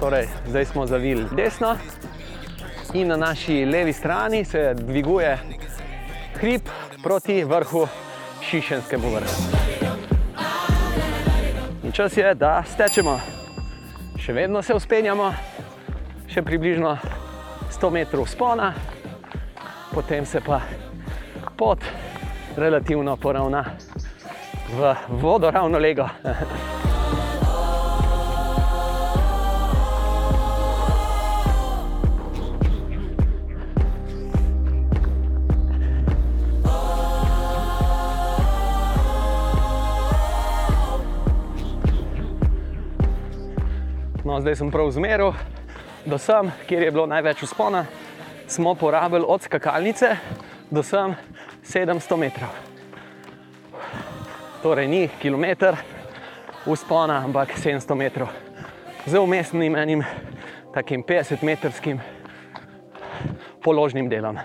Torej, 0.00 0.28
zdaj 0.48 0.64
smo 0.64 0.86
zavili 0.86 1.26
desno 1.36 1.76
in 2.94 3.08
na 3.08 3.16
naši 3.16 3.64
levi 3.64 3.92
strani 3.92 4.44
se 4.44 4.74
dviguje 4.74 5.38
hrib 6.34 6.62
proti 7.02 7.44
vrhu 7.44 7.86
Šišenskemu 8.50 9.10
vrhu. 9.10 9.42
In 11.84 11.92
čas 11.92 12.16
je, 12.16 12.34
da 12.34 12.62
stečemo. 12.74 13.41
Še 14.22 14.30
vedno 14.36 14.60
se 14.62 14.70
uspenjamo, 14.70 15.32
še 16.30 16.44
približno 16.46 16.92
100 17.74 17.88
metrov 17.90 18.28
spona, 18.30 18.68
potem 19.90 20.22
se 20.22 20.38
pa 20.38 20.60
pot 21.58 21.82
relativno 22.54 23.16
poravna 23.18 23.64
v 24.70 24.94
vodoravno 25.18 25.82
lego. 25.82 26.06
Zdaj 44.42 44.56
sem 44.58 44.70
prav 44.70 44.88
zmeril, 44.90 45.32
do 46.04 46.18
sem, 46.18 46.48
kjer 46.66 46.82
je 46.82 46.90
bilo 46.90 47.06
največ 47.06 47.44
uspona, 47.46 47.84
smo 48.50 48.74
porabili 48.74 49.24
od 49.28 49.42
skakalnice 49.42 50.16
do 50.70 50.82
sem 50.82 51.14
700 51.62 52.16
metrov. 52.18 52.50
Torej 54.62 54.88
ni 54.88 55.08
kilometr 55.22 55.78
uspona, 56.66 57.20
ampak 57.22 57.54
700 57.54 57.94
metrov. 57.94 58.34
Z 59.06 59.22
umestnim 59.22 59.76
enim 59.76 60.02
takim 60.74 61.04
50-metrskim 61.06 62.00
položnim 63.62 64.08
delom. 64.08 64.38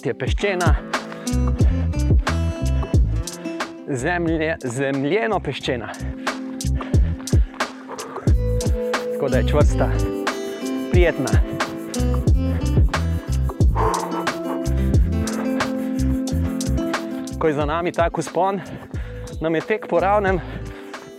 Pot 0.00 0.06
je 0.06 0.14
peščena, 0.16 0.68
zemlje, 4.00 4.54
zemljeno 4.64 5.40
peščena. 5.44 5.90
Tako 9.12 9.28
da 9.28 9.36
je 9.36 9.48
čvrsta, 9.50 9.88
prijetna. 10.92 11.34
Ko 17.38 17.48
je 17.48 17.54
za 17.54 17.66
nami 17.68 17.92
tako 17.92 18.22
spon, 18.22 18.60
nam 19.40 19.54
je 19.54 19.60
tek 19.60 19.84
po 19.88 20.00
ravnem, 20.00 20.40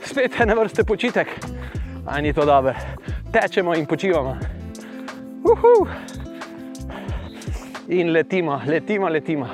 spet 0.06 0.40
ena 0.42 0.58
vrsta 0.58 0.84
počitek, 0.84 1.38
a 2.08 2.22
ni 2.22 2.34
to 2.34 2.46
dobro. 2.50 2.74
Tečemo 3.30 3.78
in 3.78 3.86
počivamo. 3.86 4.38
Uhu. 5.44 6.11
In 7.94 8.14
letimo, 8.14 8.62
letimo, 8.66 9.10
letimo. 9.10 9.48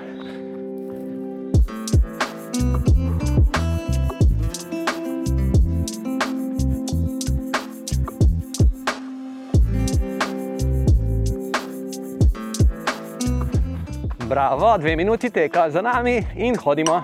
Bravo, 14.28 14.78
dve 14.78 14.96
minuti 14.96 15.30
teka 15.30 15.70
za 15.70 15.82
nami 15.82 16.24
in 16.36 16.56
hodimo. 16.56 17.04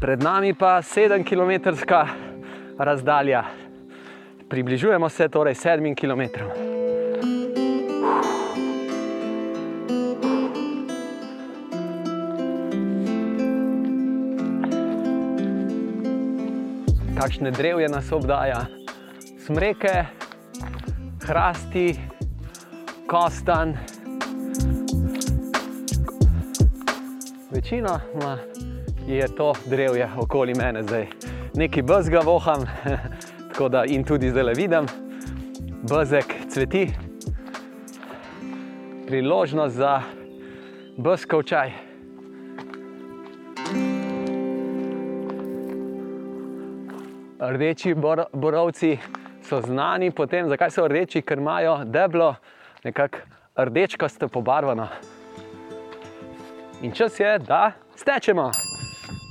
Pred 0.00 0.22
nami 0.22 0.54
pa 0.54 0.82
7 0.82 1.24
km 1.24 1.76
razdalja. 2.78 3.44
Približujemo 4.48 5.08
se 5.08 5.28
torej 5.28 5.54
7 5.54 5.94
km. 5.94 6.73
Kakšne 17.20 17.50
drevje 17.50 17.88
nas 17.88 18.12
obdaja, 18.12 18.66
smreke, 19.46 20.04
hrasti, 21.26 22.00
kostan. 23.06 23.76
Večina 27.50 28.00
je 29.06 29.28
to 29.36 29.52
drevje 29.66 30.08
okoli 30.18 30.54
mene 30.54 30.82
zdaj. 30.82 31.06
Neki 31.54 31.82
bezga 31.82 32.20
voham, 32.24 32.66
tako 33.52 33.68
da 33.68 33.84
in 33.84 34.04
tudi 34.04 34.30
zdaj 34.30 34.42
le 34.42 34.52
vidim, 34.56 34.86
bezek 35.88 36.34
cveti, 36.48 36.90
priložnost 39.06 39.76
za 39.76 40.02
beskov 40.96 41.42
čaj. 41.42 41.83
Rdeči 47.50 47.94
bor, 47.94 48.24
borovci 48.32 48.98
so 49.42 49.60
znani 49.60 50.10
po 50.10 50.26
tem, 50.26 50.48
zakaj 50.48 50.70
so 50.70 50.86
rdeči, 50.88 51.20
ker 51.22 51.38
imajo 51.38 51.82
deblo, 51.84 52.34
nekako 52.84 53.18
rdečkasto 53.56 54.28
pobarvano. 54.28 54.88
In 56.82 56.92
čas 56.92 57.20
je, 57.20 57.38
da 57.38 57.72
stečemo. 57.96 58.50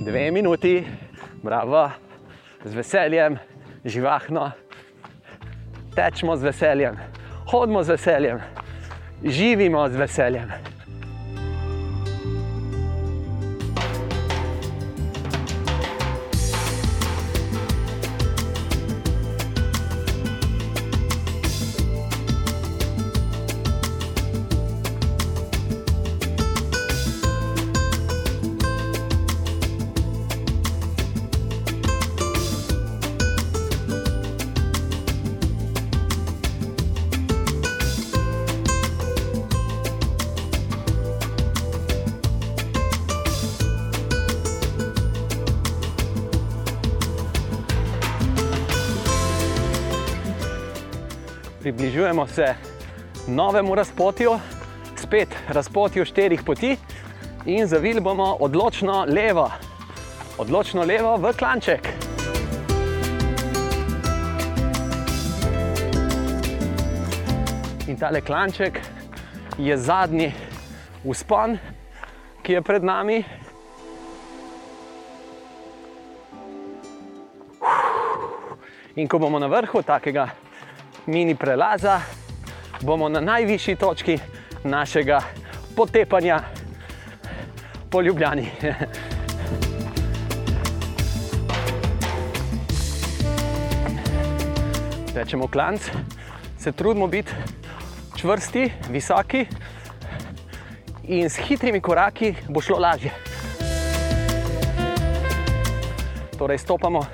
Dve 0.06 0.32
minuti, 0.32 0.86
bravo, 1.44 1.90
z 2.64 2.74
veseljem, 2.74 3.38
živahno. 3.86 4.52
Tečemo 5.96 6.36
z 6.36 6.44
veseljem, 6.44 6.98
hodimo 7.52 7.84
z 7.84 7.90
veseljem, 7.90 8.40
živimo 9.24 9.90
z 9.90 9.96
veseljem. 9.96 10.73
Se 52.34 52.56
novemu 53.28 53.76
razpotju, 53.76 54.40
spet 54.96 55.36
razpotju 55.48 56.06
štirih 56.06 56.42
poti 56.46 56.78
in 57.46 57.68
zavili 57.68 58.02
bomo 58.02 58.38
odločno 58.40 59.06
levo, 59.08 59.52
odločno 60.38 60.84
levo 60.84 61.18
v 61.18 61.34
klanček. 61.38 61.88
In 67.88 68.00
tale 68.00 68.22
klanček 68.22 68.80
je 69.58 69.78
zadnji 69.78 70.32
uspon, 71.04 71.58
ki 72.42 72.54
je 72.54 72.62
pred 72.62 72.84
nami. 72.84 73.24
In 78.96 79.08
ko 79.08 79.20
bomo 79.20 79.40
na 79.40 79.48
vrhu 79.48 79.82
takega 79.82 80.28
mini 81.06 81.36
prelaza, 81.36 82.02
bomo 82.84 83.10
na 83.10 83.20
najvišji 83.22 83.76
točki 83.76 84.18
našega 84.64 85.20
potepanja 85.76 86.40
po 87.90 88.02
Ljubljani. 88.02 88.48
Tečemo 95.14 95.48
klanc, 95.48 95.82
se 96.60 96.72
trudimo 96.72 97.08
biti 97.08 97.32
čvrsti, 98.16 98.72
visoki 98.90 99.46
in 101.04 101.30
s 101.30 101.38
hitrimi 101.38 101.82
koraki 101.82 102.36
bo 102.50 102.62
šlo 102.62 102.78
lažje. 102.80 103.12
Torej, 106.38 106.58
stopamo 106.58 107.06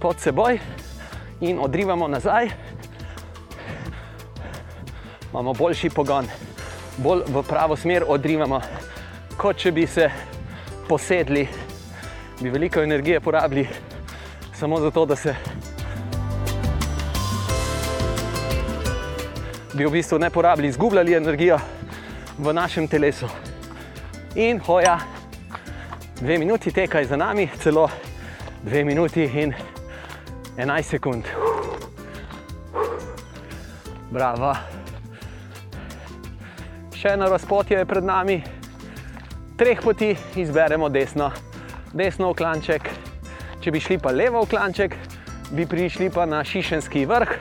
pod 0.00 0.20
seboj 0.20 0.58
in 1.40 1.58
odrivamo 1.60 2.08
nazaj. 2.08 2.69
Imamo 5.30 5.52
boljši 5.54 5.90
pogon, 5.90 6.26
bolj 6.96 7.22
v 7.28 7.42
pravo 7.48 7.76
smer 7.76 8.04
odrivamo, 8.08 8.60
kot 9.38 9.56
če 9.56 9.72
bi 9.72 9.86
se 9.86 10.10
posedli, 10.88 11.48
bi 12.40 12.50
veliko 12.50 12.82
energije 12.82 13.20
porabili 13.20 13.68
samo 14.60 14.80
zato, 14.80 15.06
da 15.06 15.16
se 15.16 15.34
bi 19.74 19.86
v 19.86 19.90
bistvu 19.90 20.18
ne 20.18 20.30
porabili, 20.30 20.68
izgubljali 20.68 21.14
energijo 21.14 21.58
v 22.38 22.52
našem 22.52 22.88
telesu. 22.88 23.28
In 24.34 24.58
hoja, 24.58 24.98
dve 26.20 26.38
minuti 26.38 26.72
tekaj 26.72 27.04
za 27.04 27.16
nami, 27.16 27.48
celo 27.62 27.88
dve 28.62 28.84
minuti 28.84 29.24
in 29.24 29.54
11 30.56 30.82
sekund. 30.82 31.24
Bravo. 34.10 34.54
Še 37.00 37.14
eno 37.16 37.30
razpotje 37.32 37.78
je 37.78 37.84
pred 37.88 38.04
nami, 38.04 38.34
treh 39.56 39.78
poti 39.80 40.10
izberemo 40.36 40.90
desno, 40.92 41.30
desno 41.96 42.28
v 42.28 42.36
klanček. 42.36 42.90
Če 43.64 43.72
bi 43.72 43.80
šli 43.80 43.96
pa 43.96 44.12
levo 44.12 44.42
v 44.44 44.50
klanček, 44.52 44.96
bi 45.56 45.64
prišli 45.64 46.10
pa 46.12 46.26
na 46.28 46.42
Šišenski 46.44 47.06
vrh. 47.08 47.32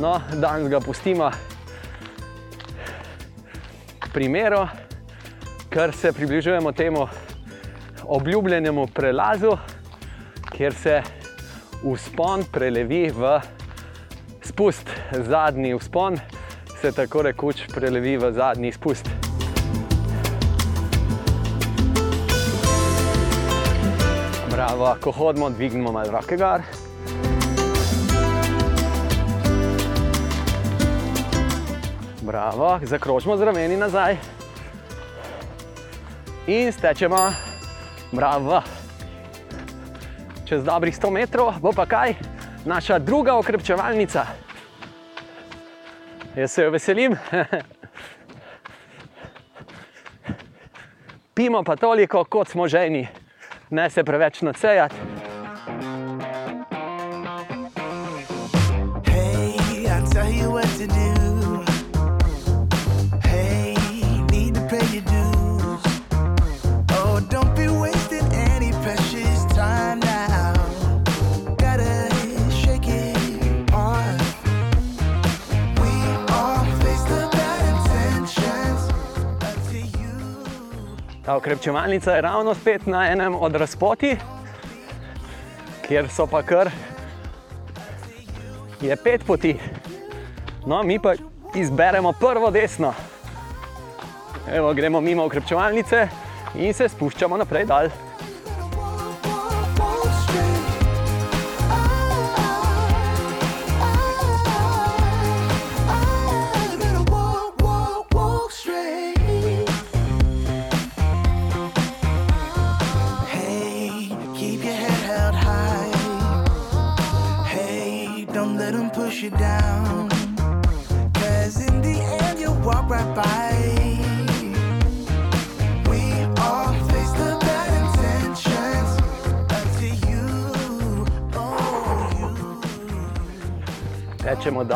No, 0.00 0.14
danes 0.40 0.72
ga 0.72 0.80
pustimo 0.80 1.28
primeru, 4.16 4.64
ker 5.68 5.92
se 5.92 6.16
približujemo 6.16 6.72
temu 6.72 7.04
obljubljenemu 8.08 8.88
prelazu, 8.88 9.52
kjer 10.48 10.80
se 10.80 10.98
vzpon 11.84 12.48
prelevi 12.48 13.10
v 13.12 13.36
spust, 14.48 14.88
zadnji 15.12 15.76
vzpon 15.76 16.39
se 16.80 16.92
tako 16.92 17.22
rekoč 17.22 17.66
prelevi 17.74 18.16
v 18.16 18.32
zadnji 18.32 18.72
spust. 18.72 19.08
Bravo, 24.50 24.96
ko 25.00 25.12
hodimo, 25.12 25.50
dvignemo 25.50 25.92
malo 25.92 26.10
roke 26.10 26.36
gor. 26.36 26.60
Bravo. 26.60 26.90
Bravo, 32.30 32.78
zakrožimo 32.82 33.36
z 33.36 33.42
rameni 33.42 33.76
nazaj. 33.76 34.16
In 36.46 36.72
stečemo. 36.72 37.32
Bravo. 38.12 38.62
Čez 40.46 40.62
dobrih 40.64 40.94
100 40.94 41.10
metrov 41.10 41.58
bo 41.58 41.72
pa 41.74 41.86
kaj? 41.86 42.14
Naša 42.64 42.98
druga 42.98 43.34
okrepčevalnica. 43.34 44.49
Jaz 46.36 46.52
se 46.52 46.62
jo 46.62 46.70
veselim. 46.70 47.16
Pimo 51.34 51.62
pa 51.64 51.76
toliko, 51.76 52.24
kot 52.24 52.48
smo 52.48 52.68
ženi, 52.68 53.08
ne 53.70 53.90
se 53.90 54.04
preveč 54.04 54.42
nadsejati. 54.42 55.19
Ta 81.30 81.36
okrepčevalnica 81.36 82.12
je 82.12 82.22
ravno 82.22 82.54
spet 82.54 82.86
na 82.86 83.12
enem 83.12 83.34
od 83.34 83.54
razpoti, 83.54 84.16
kjer 85.86 86.08
so 86.10 86.26
pa 86.26 86.42
kar 86.42 86.70
je 88.80 88.96
pet 88.96 89.22
poti. 89.26 89.54
No, 90.66 90.82
mi 90.82 90.98
pa 90.98 91.14
izberemo 91.54 92.12
prvo 92.12 92.50
desno. 92.50 92.94
Evo, 94.52 94.74
gremo 94.74 95.00
mimo 95.00 95.24
okrepčevalnice 95.24 96.08
in 96.54 96.74
se 96.74 96.88
spuščamo 96.88 97.36
naprej 97.36 97.64
dal. 97.64 97.88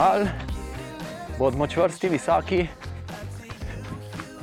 Dal, 0.05 0.28
bodimo 1.38 1.66
čvrsti, 1.66 2.09
visoki, 2.09 2.68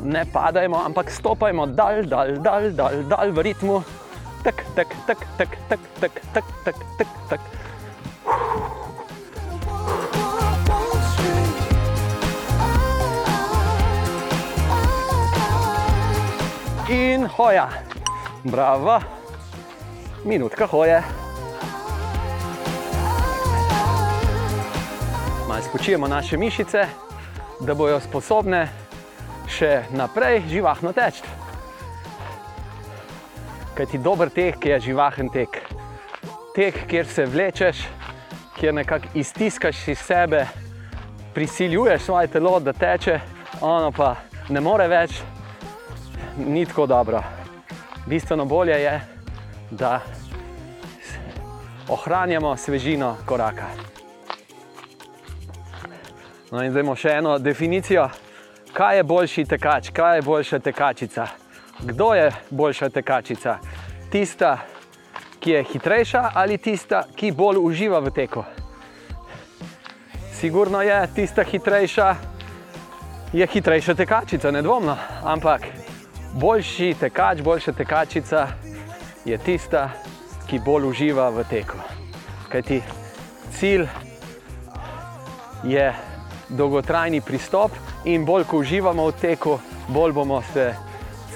ne 0.01 0.25
padajmo, 0.25 0.85
ampak 0.85 1.11
stopajmo 1.11 1.65
dal, 1.65 2.01
dal, 2.09 2.41
dal, 2.41 2.73
dal, 2.73 3.03
dal 3.05 3.29
v 3.29 3.39
ritmu. 3.45 3.83
Tak, 4.41 4.57
tak, 4.73 4.89
tak, 5.05 5.19
tak, 5.37 5.49
tak, 5.69 5.79
tak, 6.01 6.13
tak, 6.33 6.45
tak, 6.65 6.77
tak, 6.97 7.09
tak. 7.29 7.41
In 16.89 17.29
hoja, 17.37 17.69
bravo, 18.43 18.97
minutka 20.25 20.65
hoje. 20.65 21.20
Malo 25.51 25.63
spočijemo 25.63 26.07
naše 26.07 26.37
mišice, 26.37 26.85
da 27.59 27.73
bodo 27.75 27.97
sposobne 27.99 28.69
še 29.51 29.81
naprej 29.91 30.45
živahno 30.47 30.93
teči. 30.95 31.25
Kaj 33.75 33.89
ti 33.91 33.99
dober 33.99 34.31
tek 34.31 34.63
je 34.65 34.79
živahen 34.79 35.27
tek. 35.27 35.59
Tek, 36.55 36.79
kjer 36.87 37.07
se 37.07 37.25
vlečeš, 37.25 37.83
kjer 38.55 38.73
nekako 38.73 39.11
iztiskaš 39.13 39.87
iz 39.91 39.99
sebe, 39.99 40.45
prisiljuješ 41.35 42.07
svoje 42.07 42.31
telo, 42.31 42.59
da 42.59 42.71
teče, 42.71 43.19
ono 43.59 43.91
pa 43.91 44.15
ne 44.49 44.63
more 44.63 44.87
več, 44.87 45.19
ni 46.37 46.63
tako 46.65 46.87
dobro. 46.87 47.23
Bistveno 48.07 48.45
bolje 48.45 48.79
je, 48.87 48.99
da 49.71 49.99
ohranjamo 51.89 52.55
svežino 52.57 53.17
koraka. 53.25 53.91
No 56.51 56.63
in 56.63 56.71
zdaj 56.71 56.81
imamo 56.83 56.95
še 56.99 57.11
eno 57.15 57.37
definicijo, 57.39 58.09
kaj 58.75 58.97
je 58.97 59.03
boljši 59.03 59.45
tekač, 59.53 59.89
kaj 59.95 60.17
je 60.17 60.21
boljša 60.21 60.59
tekačica. 60.59 61.27
Kdo 61.79 62.13
je 62.13 62.25
boljša 62.49 62.89
tekačica? 62.89 63.53
Tista, 64.11 64.57
ki 65.39 65.51
je 65.51 65.61
hitrejša 65.63 66.31
ali 66.35 66.57
tista, 66.57 67.05
ki 67.15 67.31
bolj 67.31 67.61
uživa 67.61 68.03
v 68.03 68.11
teku? 68.11 68.43
Sigurno 70.33 70.81
je 70.81 70.99
tista 71.15 71.43
hitrejša, 71.43 72.15
je 73.33 73.47
hitrejša 73.47 73.95
tekačica, 73.95 74.51
nedvomno. 74.51 74.97
Ampak 75.23 75.71
boljši 76.35 76.93
tekač, 76.99 77.41
boljša 77.41 77.71
tekačica 77.79 78.47
je 79.25 79.37
tista, 79.37 79.89
ki 80.49 80.59
bolj 80.59 80.91
uživa 80.91 81.29
v 81.29 81.47
teku. 81.47 81.79
Kajti 82.51 82.83
cilj 83.55 83.87
je 85.63 86.10
dolgotrajni 86.57 87.21
pristop 87.21 87.71
in 88.05 88.25
bolj 88.25 88.43
ko 88.43 88.57
uživamo 88.57 89.07
v 89.07 89.13
teku, 89.21 89.59
bolj 89.87 90.13
bomo 90.13 90.41
se 90.53 90.73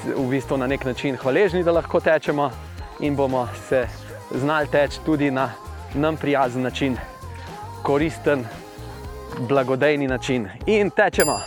v 0.05 0.27
bistvu 0.29 0.57
na 0.57 0.67
nek 0.67 0.85
način 0.85 1.17
hvaležni, 1.17 1.63
da 1.63 1.71
lahko 1.71 1.99
tečemo 1.99 2.51
in 2.99 3.15
bomo 3.15 3.47
se 3.69 3.87
znali 4.31 4.67
teči 4.67 4.99
tudi 5.05 5.31
na 5.31 5.49
nam 5.95 6.17
prijazen 6.17 6.61
način, 6.61 6.97
koristen, 7.83 8.45
blagodejni 9.39 10.07
način. 10.07 10.49
In 10.65 10.89
tečemo. 10.89 11.39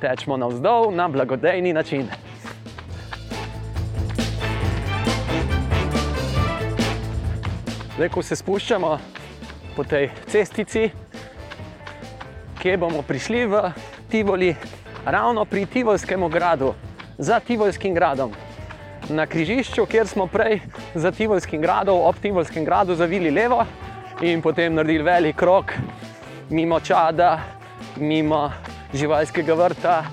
Tečemo 0.00 0.36
navzdol 0.36 0.94
na 0.94 1.08
blagodejni 1.08 1.72
način. 1.72 2.08
Zdaj, 7.96 8.08
ko 8.08 8.22
se 8.22 8.36
spuščamo 8.36 8.98
po 9.76 9.84
tej 9.84 10.08
cestici, 10.26 10.88
kje 12.56 12.76
bomo 12.80 13.02
prišli 13.04 13.44
v 13.46 13.54
Tivoli, 14.08 14.56
ravno 15.04 15.44
pri 15.44 15.66
Tivolskem 15.66 16.24
gradu, 16.32 16.72
za 17.18 17.40
Tivolskim 17.40 17.94
gradom. 17.94 18.32
Na 19.12 19.26
križišču, 19.26 19.86
kjer 19.86 20.08
smo 20.08 20.26
prej 20.26 20.60
za 20.94 21.12
Tivolskim 21.12 21.60
gradom, 21.60 22.00
ob 22.00 22.16
Tivolskem 22.16 22.64
gradu 22.64 22.96
zavili 22.96 23.30
levo 23.30 23.64
in 24.24 24.42
potem 24.42 24.74
naredili 24.74 25.04
velik 25.04 25.36
krok 25.36 25.76
mimo 26.50 26.80
Čada, 26.80 27.40
mimo 27.96 28.52
živalskega 28.94 29.54
vrta, 29.54 30.04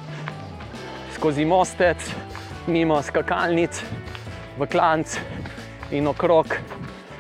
skozi 1.16 1.46
mostec, 1.46 1.98
mimo 2.68 3.02
skakalnic, 3.02 3.84
v 4.58 4.68
klanc 4.68 5.18
in 5.92 6.08
okrog 6.08 6.58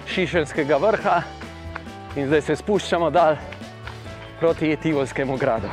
Šišelskega 0.10 0.78
vrha. 0.78 1.43
In 2.14 2.28
zdaj 2.30 2.42
se 2.46 2.56
spuščamo 2.56 3.08
dal 3.10 3.40
proti 4.40 4.76
Tivolskemu 4.78 5.38
gradu. 5.38 5.70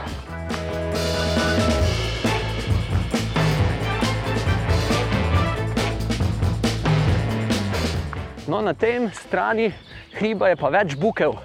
No, 8.49 8.63
na 8.65 8.73
tem 8.73 9.11
strani 9.13 9.69
hriba 10.17 10.49
je 10.49 10.57
pa 10.57 10.73
več 10.73 10.97
bukev. 10.97 11.37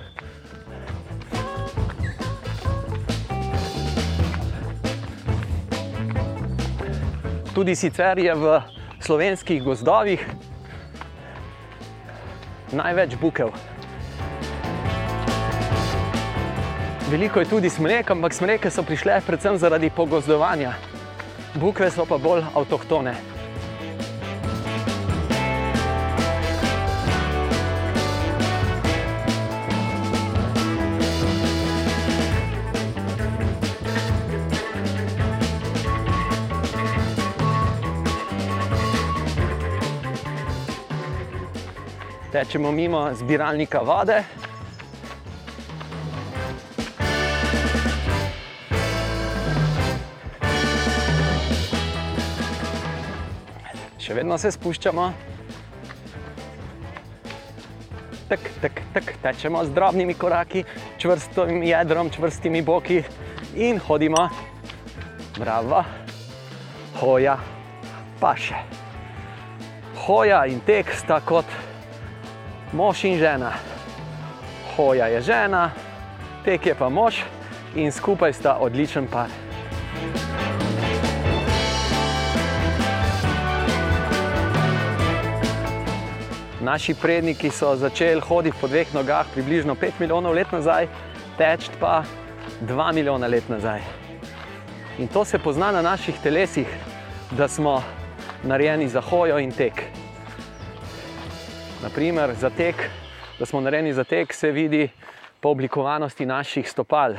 Tudi 7.51 7.75
sicer 7.75 8.23
je 8.23 8.31
v 8.31 8.57
slovenskih 9.03 9.63
gozdovih 9.63 10.23
največ 12.71 13.19
bukev. 13.19 13.64
Veliko 17.05 17.39
je 17.39 17.45
tudi 17.45 17.69
smrek, 17.69 18.09
ampak 18.11 18.33
smreke 18.33 18.69
so 18.73 18.81
prišle 18.83 19.19
predvsem 19.27 19.57
zaradi 19.61 19.91
pogozdovanja. 19.93 20.73
Bukve 21.53 21.91
so 21.91 22.05
pa 22.09 22.17
bolj 22.17 22.41
avtohtone. 22.57 23.13
Tečemo 42.33 42.71
mimo 42.71 43.11
zbiralnika 43.13 43.79
vode, 43.85 44.23
vedno 54.15 54.37
se 54.37 54.51
spuščamo. 54.51 55.09
Tak, 58.29 58.39
tak, 58.61 58.81
tak, 58.93 59.11
tečemo 59.21 59.61
z 59.65 59.69
drobnimi 59.75 60.15
koraki, 60.17 60.63
čvrstim 60.97 61.61
jedrom, 61.63 62.09
čvrstimi 62.09 62.61
boki 62.65 63.03
in 63.55 63.77
hodimo. 63.77 64.29
Bravo, 65.37 65.83
hoja, 66.99 67.37
paše. 68.19 68.57
Hoja 70.07 70.45
in 70.49 70.63
tek 70.65 70.89
sta 70.95 71.19
kot 71.21 71.45
mož 72.73 73.03
in 73.05 73.19
žena. 73.19 73.53
Hoja 74.75 75.11
je 75.11 75.21
žena, 75.21 75.69
tek 76.45 76.65
je 76.65 76.75
pa 76.75 76.89
mož 76.89 77.21
in 77.75 77.91
skupaj 77.91 78.33
sta 78.33 78.57
odličen 78.63 79.07
par. 79.11 79.29
Naši 86.65 86.95
predniki 86.97 87.49
so 87.53 87.75
začeli 87.77 88.21
hoditi 88.25 88.57
po 88.61 88.65
dveh 88.67 88.89
nogah 88.93 89.27
približno 89.33 89.75
5 89.77 89.99
milijonov 89.99 90.33
let 90.33 90.49
nazaj, 90.51 90.87
teč 91.37 91.67
pa 91.79 92.01
2 92.61 92.93
milijona 92.93 93.27
let 93.27 93.45
nazaj. 93.49 93.83
In 94.97 95.07
to 95.07 95.21
se 95.25 95.37
pozna 95.37 95.69
na 95.71 95.81
naših 95.85 96.17
telesih, 96.23 96.65
da 97.37 97.47
smo 97.47 97.83
narejeni 98.43 98.87
za 98.87 99.01
hojo 99.01 99.37
in 99.37 99.51
tek. 99.51 99.83
Naprimer, 101.83 102.33
za 102.33 102.49
tek, 102.49 102.89
da 103.39 103.45
smo 103.45 103.61
narejeni 103.61 103.93
za 103.93 104.03
tek, 104.03 104.33
se 104.33 104.51
vidi 104.51 104.89
po 105.39 105.49
oblikovanosti 105.49 106.25
naših 106.25 106.71
stopal. 106.71 107.13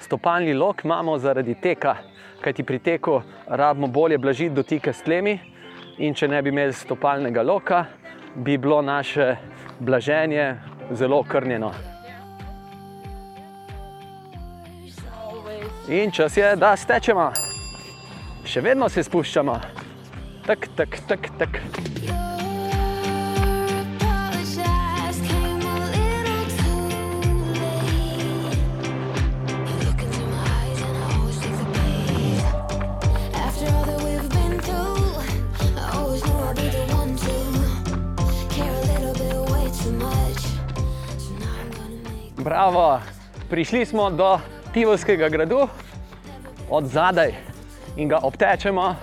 Stopalni 0.00 0.52
lok 0.54 0.84
imamo 0.84 1.16
zaradi 1.18 1.54
teka, 1.54 1.96
kajti 2.44 2.62
pri 2.62 2.78
teku 2.78 3.22
rabimo 3.46 3.86
bolje 3.86 4.18
blažiti 4.18 4.54
dotike 4.54 4.92
s 4.92 5.02
tlemi, 5.02 5.38
in 5.96 6.14
če 6.14 6.28
ne 6.28 6.42
bi 6.42 6.52
imeli 6.52 6.72
stopalnega 6.72 7.42
loka, 7.42 7.84
bi 8.34 8.58
bilo 8.58 8.82
naše 8.82 9.36
blaženje 9.80 10.56
zelo 10.90 11.18
okrnjeno. 11.18 11.72
In 15.88 16.10
čas 16.10 16.36
je, 16.36 16.56
da 16.56 16.76
stečemo. 16.76 17.32
Še 18.46 18.60
vedno 18.60 18.88
se 18.88 19.02
spuščamo. 19.02 19.60
Tak, 20.46 20.68
tak, 20.76 20.98
tak, 21.08 21.28
tak. 21.38 21.58
Bravo, 42.44 43.00
prišli 43.50 43.86
smo 43.86 44.10
do 44.10 44.38
Tivolskega 44.72 45.28
gradu, 45.28 45.68
od 46.70 46.86
zadaj 46.86 47.34
in 47.96 48.08
ga 48.08 48.18
obtečemo, 48.22 48.96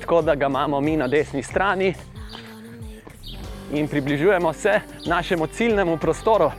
tako 0.00 0.22
da 0.22 0.34
ga 0.34 0.46
imamo 0.46 0.80
mi 0.80 0.96
na 0.96 1.08
desni 1.08 1.42
strani. 1.42 1.94
In 3.72 3.88
približujemo 3.88 4.52
se 4.52 4.80
našemu 5.06 5.46
ciljnemu 5.46 5.96
prostoru. 5.96 6.50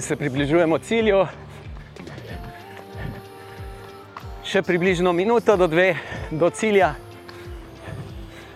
Zdaj 0.00 0.08
se 0.08 0.16
približujemo 0.16 0.78
cilju. 0.78 1.26
Še 4.48 4.62
približno 4.64 5.12
minuto 5.12 5.52
do 5.60 5.66
dve 5.68 5.90
do 6.30 6.48
cilja, 6.48 6.94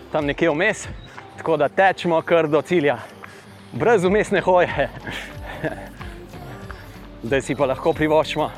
tam 0.09 0.25
nekje 0.25 0.49
vmes, 0.49 0.87
tako 1.37 1.59
da 1.61 1.67
tečemo 1.69 2.17
kar 2.25 2.49
do 2.49 2.63
cilja, 2.65 2.95
brez 3.77 4.07
umestne 4.09 4.41
hoje. 4.41 4.87
Zdaj 7.27 7.45
si 7.45 7.53
pa 7.53 7.69
lahko 7.69 7.93
privoščimo. 7.93 8.49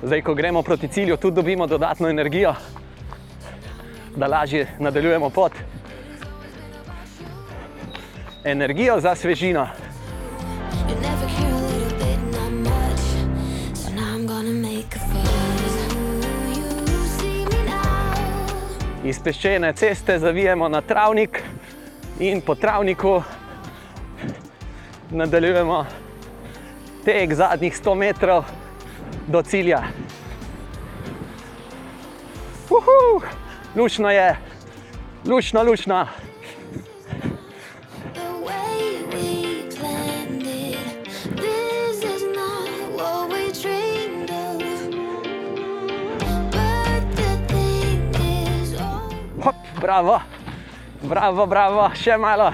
Zdaj, 0.00 0.24
ko 0.24 0.38
gremo 0.40 0.64
proti 0.64 0.88
cilju, 0.88 1.20
tudi 1.20 1.36
dobimo 1.36 1.68
dodatno 1.68 2.08
energijo, 2.08 2.54
da 4.16 4.32
lažje 4.38 4.70
nadaljujemo 4.80 5.28
pot. 5.28 5.52
Energijo 8.56 8.96
za 9.04 9.12
svežino. 9.14 9.68
Iz 19.10 19.18
peščene 19.18 19.72
ceste 19.74 20.18
zavijemo 20.22 20.68
na 20.68 20.80
travnik 20.86 21.40
in 22.22 22.40
po 22.46 22.54
travniku 22.54 23.22
nadaljujemo 25.10 25.78
tek 27.04 27.34
zadnjih 27.34 27.74
100 27.74 27.94
metrov 27.98 28.44
do 29.26 29.42
cilja. 29.42 29.82
Uhu, 32.70 33.22
lušno 33.76 34.10
je, 34.10 34.36
lušno, 35.26 35.62
lušno. 35.62 36.06
Bravo, 49.80 50.20
bravo, 51.02 51.46
bravo, 51.46 51.88
še 51.94 52.16
malo. 52.16 52.52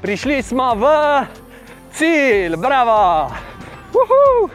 Prišli 0.00 0.42
smo 0.42 0.74
v 0.74 0.84
cilj, 1.92 2.56
bravo. 2.56 3.30
Uhu. 3.92 4.48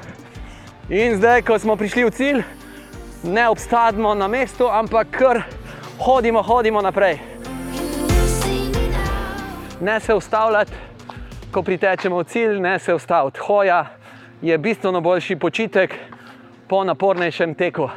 In 0.90 1.18
zdaj, 1.18 1.46
ko 1.46 1.60
smo 1.60 1.76
prišli 1.78 2.06
v 2.06 2.12
cilj, 2.12 2.42
ne 3.24 3.50
obstadimo 3.50 4.16
na 4.18 4.28
mestu, 4.28 4.66
ampak 4.66 5.14
kar 5.14 5.44
hodimo, 6.02 6.42
hodimo 6.42 6.82
naprej. 6.82 7.20
Ne 9.82 10.00
se 10.00 10.14
ustavljati, 10.14 10.72
ko 11.52 11.62
pritečemo 11.62 12.18
v 12.18 12.24
cilj, 12.26 12.60
ne 12.60 12.80
se 12.80 12.94
ustaviti. 12.94 13.40
Hoja 13.40 13.86
je 14.46 14.58
bistveno 14.58 15.02
boljši 15.02 15.36
počitek 15.36 15.94
po 16.68 16.84
napornejšem 16.84 17.56
teku. 17.58 17.88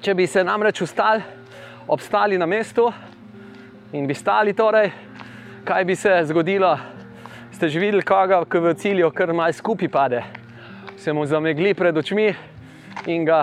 Če 0.00 0.14
bi 0.14 0.24
se 0.26 0.40
namreč 0.44 0.80
ustali, 0.80 1.20
obstali 1.88 2.38
na 2.38 2.46
mestu 2.46 2.86
in 3.92 4.06
bi 4.08 4.14
stali, 4.16 4.54
torej, 4.56 4.88
kaj 5.68 5.84
bi 5.84 5.96
se 5.96 6.14
zgodilo? 6.30 6.70
Ste 7.52 7.68
že 7.68 7.80
videli, 7.80 8.02
koga, 8.02 8.40
ki 8.48 8.62
v 8.64 8.72
cilju 8.74 9.10
kar 9.12 9.34
mal 9.36 9.52
skupaj 9.52 9.90
pade, 9.92 10.22
se 10.96 11.12
mu 11.12 11.26
zamegli 11.26 11.74
pred 11.74 11.96
očmi 11.96 12.32
in 13.06 13.26
ga 13.28 13.42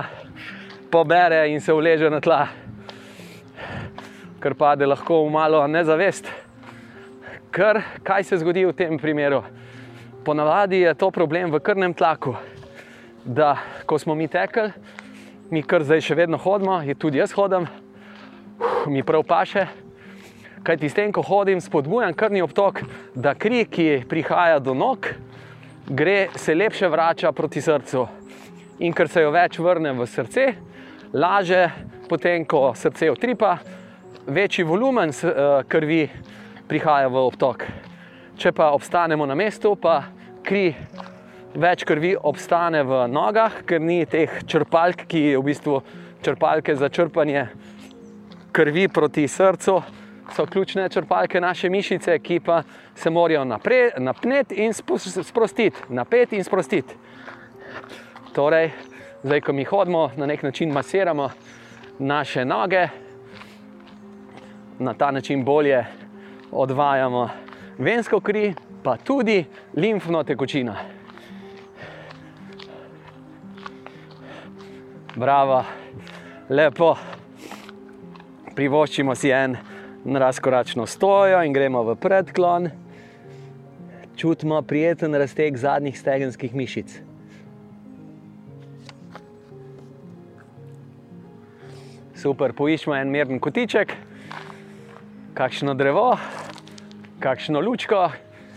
pobere 0.90 1.52
in 1.52 1.61
se 1.61 1.73
uleže 1.73 2.10
na 2.10 2.22
tla, 2.22 2.48
ker 4.41 4.57
pade 4.57 4.90
lahko 4.90 5.22
v 5.27 5.30
malo 5.38 5.61
nezavest. 5.68 6.26
Ker, 7.53 7.84
kaj 8.03 8.23
se 8.23 8.41
zgodi 8.41 8.65
v 8.65 8.73
tem 8.73 8.98
primeru? 8.98 9.44
Ponavadi 10.26 10.80
je 10.80 10.93
to 10.93 11.11
problem 11.11 11.52
v 11.53 11.60
krvnem 11.61 11.93
tlaku, 11.93 12.34
da 13.26 13.57
ko 13.85 13.99
smo 14.02 14.15
mi 14.15 14.26
tekli, 14.27 14.72
mi 15.53 15.61
kar 15.61 15.84
zdaj 15.85 16.02
še 16.02 16.15
vedno 16.18 16.39
hodimo, 16.41 16.80
je 16.81 16.95
tudi 16.97 17.22
jaz 17.22 17.30
hodim, 17.38 17.68
uf, 18.57 18.88
mi 18.89 19.03
prav 19.06 19.22
paše. 19.30 19.68
Kaj 20.65 20.80
ti 20.81 20.89
s 20.89 20.97
tem, 20.97 21.14
ko 21.14 21.22
hodim, 21.22 21.61
spodbujam 21.61 22.18
krvni 22.18 22.41
obtok, 22.41 22.81
da 23.14 23.35
kri, 23.38 23.68
ki 23.69 24.02
prihaja 24.10 24.57
do 24.57 24.73
nog, 24.73 25.11
gre, 25.85 26.31
se 26.41 26.57
lepše 26.57 26.89
vrača 26.89 27.30
proti 27.30 27.61
srcu. 27.61 28.07
In 28.81 28.97
ker 28.97 29.06
se 29.06 29.22
jo 29.22 29.30
več 29.30 29.61
vrne 29.61 29.93
v 29.93 30.10
srce, 30.10 30.47
laže 31.14 31.61
potem, 32.10 32.49
ko 32.49 32.72
srce 32.73 33.14
utripa, 33.14 33.60
večji 34.26 34.65
volumen 34.65 35.14
eh, 35.14 35.61
krvi 35.69 36.02
prihaja 36.65 37.14
v 37.14 37.27
obtok. 37.30 37.69
Če 38.41 38.57
pa 38.57 38.73
obstanemo 38.73 39.30
na 39.30 39.38
mestu, 39.38 39.77
pa 39.77 40.14
kri, 40.45 40.76
več 41.57 41.84
krvi 41.88 42.13
obstane 42.15 42.84
v 42.85 43.05
nogah, 43.09 43.61
ker 43.65 43.81
ni 43.81 44.03
teh 44.05 44.30
črpalk, 44.45 45.07
ki 45.09 45.35
v 45.35 45.43
bistvu 45.45 45.80
črpalke 46.26 46.76
za 46.77 46.89
črpanje 46.89 47.47
krvi 48.55 48.88
proti 48.88 49.27
srcu. 49.27 49.81
So 50.34 50.45
ključne 50.49 50.88
črpalke 50.89 51.41
naše 51.41 51.69
mišice, 51.69 52.17
ki 52.19 52.39
pa 52.41 52.63
se 52.95 53.09
morajo 53.13 53.43
napre, 53.45 53.91
napneti 53.97 54.63
in 54.65 54.73
sprostiti, 54.73 55.85
napeti 55.89 56.38
in 56.38 56.43
sprostiti. 56.43 56.97
Torej, 58.34 58.72
zdaj, 59.23 59.41
ko 59.45 59.53
mi 59.53 59.63
hodimo, 59.63 60.09
na 60.17 60.26
nek 60.26 60.43
način 60.43 60.73
masiramo 60.73 61.30
naše 61.99 62.45
noge, 62.45 62.88
na 64.80 64.93
ta 64.93 65.11
način 65.11 65.45
bolje 65.45 65.85
odvajamo 66.51 67.30
vensko 67.77 68.19
kri, 68.19 68.53
pa 68.84 68.97
tudi 68.97 69.45
limfno 69.76 70.23
tekočino. 70.23 70.76
Bravo, 75.15 75.64
lepo. 76.49 76.95
Privoščimo 78.56 79.15
si 79.15 79.31
en 79.35 79.57
razkoračno 80.06 80.85
stojo 80.88 81.41
in 81.43 81.53
gremo 81.53 81.84
v 81.84 81.95
predklon. 81.99 82.69
Čutimo 84.15 84.61
prijeten 84.61 85.15
razteg 85.15 85.57
zadnjih 85.57 85.99
stegenskih 85.99 86.56
mišic. 86.56 86.93
Super, 92.15 92.56
poiščemo 92.56 92.95
en 92.95 93.11
miren 93.11 93.39
kotiček, 93.43 93.91
kakšno 95.35 95.76
drevo, 95.76 96.14
kakšno 97.19 97.59
lučko, 97.59 98.09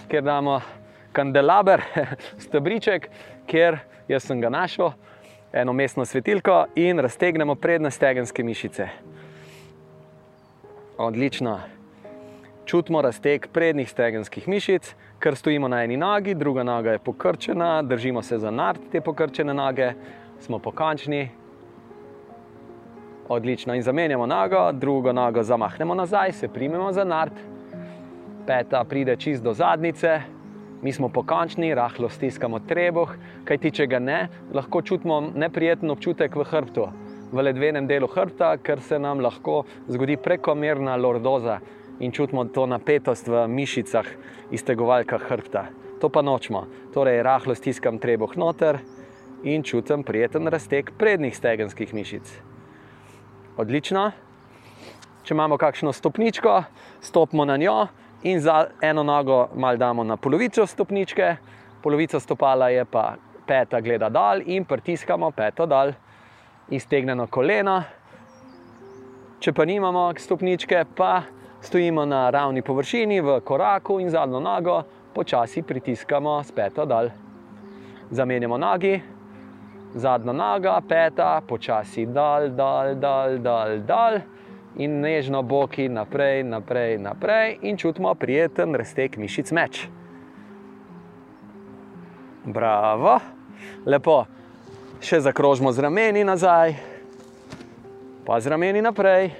kjer 0.08 0.22
damo 0.22 0.60
kandelaber, 1.12 1.82
stebriček, 2.44 3.08
kjer 3.46 3.78
jaz 4.08 4.24
sem 4.24 4.40
ga 4.40 4.50
našel, 4.50 4.92
eno 5.52 5.72
mestno 5.72 6.04
svetilko 6.04 6.66
in 6.74 6.98
raztegnemo 6.98 7.54
prednje 7.54 7.90
stegenske 7.90 8.44
mišice. 8.44 8.88
Odlično. 10.98 11.58
Čutimo 12.64 13.02
razteg 13.02 13.46
prednjih 13.52 13.88
stegenskih 13.90 14.48
mišic, 14.48 14.94
ker 15.18 15.36
stojimo 15.36 15.68
na 15.68 15.84
eni 15.84 15.96
nogi, 15.96 16.34
druga 16.34 16.62
noga 16.62 16.92
je 16.92 16.98
pokrčena, 16.98 17.82
držimo 17.82 18.22
se 18.22 18.38
za 18.38 18.50
nard 18.50 18.80
te 18.92 19.00
pokrčene 19.00 19.54
noge, 19.54 19.92
smo 20.40 20.58
pokončni. 20.58 21.28
Odlično. 23.28 23.74
In 23.74 23.82
zamenjamo 23.82 24.26
nogo, 24.26 24.72
drugo 24.72 25.12
nogo 25.12 25.42
zamahnemo 25.42 25.94
nazaj, 25.94 26.32
se 26.32 26.48
primemo 26.48 26.92
za 26.92 27.04
nard, 27.04 27.32
peta 28.48 28.80
pride 28.84 29.16
čist 29.20 29.44
do 29.44 29.52
zadnice, 29.52 30.20
mi 30.82 30.92
smo 30.92 31.08
pokončni, 31.08 31.74
rahlo 31.74 32.08
stiskamo 32.08 32.62
trebuh, 32.64 33.10
kajti 33.44 33.72
če 33.76 33.86
ga 33.90 33.98
ne, 34.00 34.20
lahko 34.56 34.80
čutimo 34.80 35.20
neprijeten 35.20 35.90
občutek 35.92 36.36
v 36.38 36.46
hrbtu, 36.48 36.86
v 37.32 37.44
ledvenem 37.44 37.88
delu 37.90 38.08
hrbta, 38.08 38.54
ker 38.64 38.80
se 38.80 38.96
nam 38.98 39.20
lahko 39.20 39.64
zgodi 39.90 40.16
prekomerna 40.16 40.96
lordoza 40.96 41.58
in 42.00 42.14
čutimo 42.14 42.46
to 42.54 42.64
napetost 42.70 43.28
v 43.28 43.44
mišicah, 43.52 44.08
iztegovalkah 44.54 45.28
hrbta. 45.28 45.66
To 46.00 46.08
pa 46.08 46.22
nočemo. 46.22 46.64
Torej, 46.94 47.20
rahlo 47.26 47.58
stiskam 47.58 47.98
trebuh 47.98 48.38
noter 48.38 48.78
in 49.42 49.66
čutim 49.66 50.06
prijeten 50.06 50.48
razteg 50.48 50.94
prednjih 50.96 51.36
stegenskih 51.36 51.92
mišic. 51.92 52.32
Odlično. 53.58 54.08
Če 55.26 55.34
imamo 55.34 55.58
kakšno 55.60 55.92
stopničko, 55.92 56.62
stopimo 57.04 57.44
na 57.44 57.58
njo 57.60 57.88
in 58.22 58.40
za 58.40 58.66
eno 58.82 59.02
nogo 59.02 59.48
mal 59.54 59.76
damo 59.76 60.04
na 60.04 60.16
polovico 60.16 60.66
stopničke, 60.66 61.36
polovica 61.82 62.20
stopala 62.20 62.68
je 62.68 62.84
pa 62.84 63.14
peta 63.46 63.80
gleda 63.80 64.08
dol 64.08 64.42
in 64.46 64.64
pritiskamo 64.64 65.30
peto 65.30 65.66
dol, 65.66 65.92
iztegnjeno 66.70 67.26
koleno. 67.26 67.82
Če 69.40 69.52
pa 69.52 69.64
nimamo 69.64 70.12
stopničke, 70.18 70.84
pa 70.96 71.22
stojimo 71.62 72.04
na 72.04 72.30
ravni 72.30 72.62
površini 72.62 73.20
v 73.20 73.40
koraku 73.40 74.00
in 74.00 74.10
zadnjo 74.10 74.40
nogo 74.40 74.82
počasi 75.14 75.62
pritiskamo 75.62 76.42
peto 76.54 76.84
dol. 76.84 77.10
Zamenjamo 78.10 78.58
nogi, 78.58 79.00
zadnja 79.94 80.32
noga, 80.32 80.80
peta, 80.88 81.40
počasi 81.46 82.06
dol, 82.06 82.50
dol, 82.50 82.94
dol, 82.98 83.38
dol, 83.38 83.78
dol 83.86 84.20
in 84.78 85.00
nežno 85.02 85.42
boki 85.42 85.88
naprej, 85.88 86.44
naprej, 86.44 86.98
naprej 86.98 87.58
in 87.62 87.76
čutimo 87.76 88.14
prijeten 88.14 88.74
razteg 88.74 89.18
mišic 89.18 89.52
meč. 89.52 89.86
Bravo, 92.44 93.18
lepo. 93.86 94.24
Še 94.98 95.20
zakrožimo 95.22 95.70
z 95.70 95.82
rameni 95.84 96.24
nazaj, 96.26 96.72
pa 98.26 98.38
z 98.42 98.50
rameni 98.50 98.82
naprej. 98.82 99.30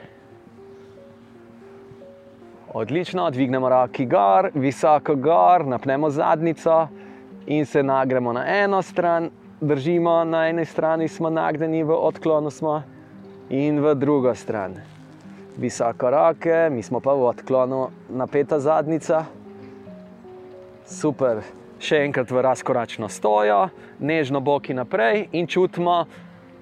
Odlično, 2.78 3.24
dvignemo 3.34 3.66
roki 3.68 4.06
gor, 4.06 4.52
visoko 4.54 5.16
gor, 5.18 5.64
napnemo 5.66 6.10
zadnico 6.14 6.76
in 7.46 7.66
se 7.66 7.82
nagremo 7.82 8.32
na 8.32 8.44
eno 8.46 8.82
stran, 8.82 9.30
držimo 9.60 10.20
na 10.24 10.44
eni 10.48 10.64
strani, 10.64 11.08
smo 11.08 11.30
nagnjeni 11.30 11.82
v 11.82 11.96
odklonu, 11.96 12.50
smo 12.54 12.82
in 13.50 13.80
v 13.82 13.96
drugo 13.98 14.34
stran. 14.34 14.78
Visoko 15.58 16.10
roke, 16.10 16.70
mi 16.70 16.82
smo 16.82 17.00
pa 17.00 17.12
v 17.12 17.24
odklonu, 17.26 17.88
napeta 18.14 18.60
zadnica. 18.62 19.24
Super, 20.86 21.40
še 21.82 22.04
enkrat 22.06 22.30
v 22.30 22.44
razkoračno 22.46 23.08
stojo, 23.10 23.64
nežno 23.98 24.38
boki 24.38 24.76
naprej 24.78 25.24
in 25.34 25.50
čutimo 25.50 26.04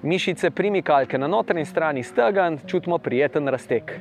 mišice 0.01 0.49
primikalke 0.49 1.17
na 1.17 1.29
notranji 1.29 1.65
strani 1.69 2.03
stegen, 2.03 2.57
čutimo 2.65 2.97
prijeten 2.97 3.47
razteg. 3.47 3.93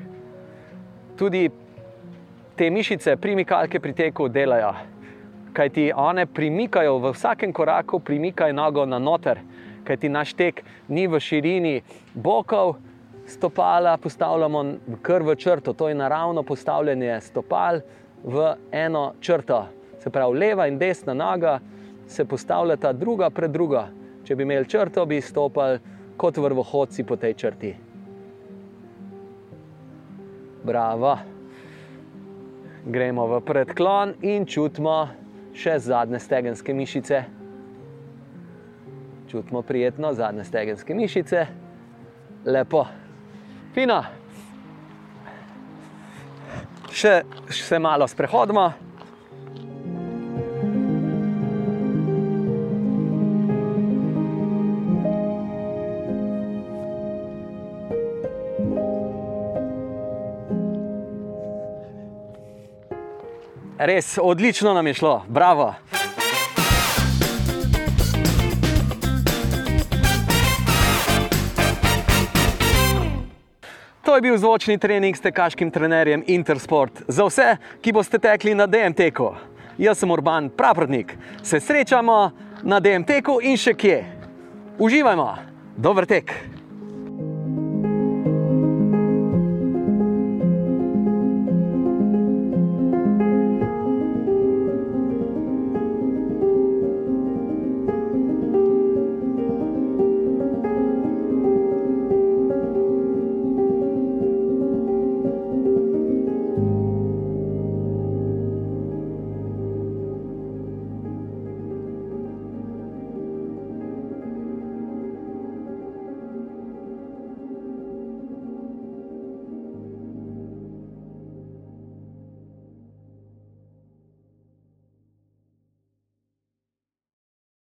Tudi 1.21 1.45
te 2.57 2.71
mišice 2.71 3.19
primikalke 3.21 3.81
pri 3.81 3.93
teku 3.93 4.31
delajo, 4.33 4.73
kajti 5.53 5.91
one 5.93 6.25
premikajo 6.27 6.97
v 7.05 7.13
vsakem 7.13 7.53
koraku, 7.53 8.01
premikajo 8.01 8.57
nogo 8.57 8.89
na 8.89 8.99
noter, 8.99 9.45
kajti 9.85 10.09
naš 10.09 10.33
tek 10.41 10.65
ni 10.89 11.05
v 11.05 11.21
širini 11.21 11.83
bokov, 12.15 12.79
stopala 13.27 13.97
postavljamo 13.97 14.65
kar 15.03 15.23
v 15.23 15.35
črto, 15.35 15.73
to 15.73 15.89
je 15.89 15.95
naravno 15.95 16.43
postavljanje 16.43 17.21
stopal 17.21 17.81
v 18.25 18.55
eno 18.73 19.13
črto. 19.21 19.67
Se 19.99 20.11
pravi, 20.11 20.39
leva 20.39 20.67
in 20.67 20.79
desna 20.79 21.15
noga 21.15 21.59
se 22.07 22.25
postavljata 22.25 22.93
druga 22.93 23.31
pred 23.31 23.51
drugo. 23.51 23.83
Če 24.25 24.37
bi 24.37 24.43
imeli 24.43 24.69
črto, 24.69 25.07
bi 25.07 25.21
stopili 25.21 25.79
kot 26.17 26.37
vrvohodci 26.37 27.05
po 27.05 27.17
tej 27.17 27.35
črti. 27.35 27.75
Bravo. 30.65 31.17
Gremo 32.87 33.27
v 33.27 33.41
predklon 33.43 34.15
in 34.23 34.47
čutimo 34.47 35.09
še 35.55 35.79
zadnje 35.79 36.19
stegenske 36.23 36.75
mišice. 36.75 37.23
Čutimo 39.31 39.63
prijetno 39.63 40.13
zadnje 40.15 40.45
stegenske 40.45 40.95
mišice, 40.95 41.47
lepo, 42.47 42.85
fino. 43.77 44.01
Še 46.97 47.21
se 47.53 47.79
malo 47.79 48.09
sprehodimo. 48.09 48.71
Res 63.77 64.17
odlično 64.23 64.73
nam 64.73 64.87
je 64.89 64.95
šlo, 64.95 65.19
bravo. 65.29 65.75
To 74.17 74.19
je 74.19 74.33
bil 74.33 74.39
zvočni 74.39 74.79
trening 74.79 75.17
s 75.17 75.21
tekaškim 75.21 75.69
trenerjem 75.71 76.23
Intersport. 76.27 77.03
Za 77.09 77.27
vse, 77.29 77.57
ki 77.85 77.93
boste 77.93 78.17
tekli 78.17 78.55
na 78.57 78.65
DMT-ku. 78.65 79.29
Jaz 79.77 80.01
sem 80.01 80.11
Urban 80.11 80.49
Pravrodnik. 80.49 81.13
Se 81.45 81.61
srečamo 81.61 82.31
na 82.65 82.81
DMT-ku 82.81 83.37
in 83.45 83.61
še 83.61 83.77
kje. 83.77 84.01
Uživajmo, 84.81 85.31
dober 85.77 86.09
tek! 86.09 86.56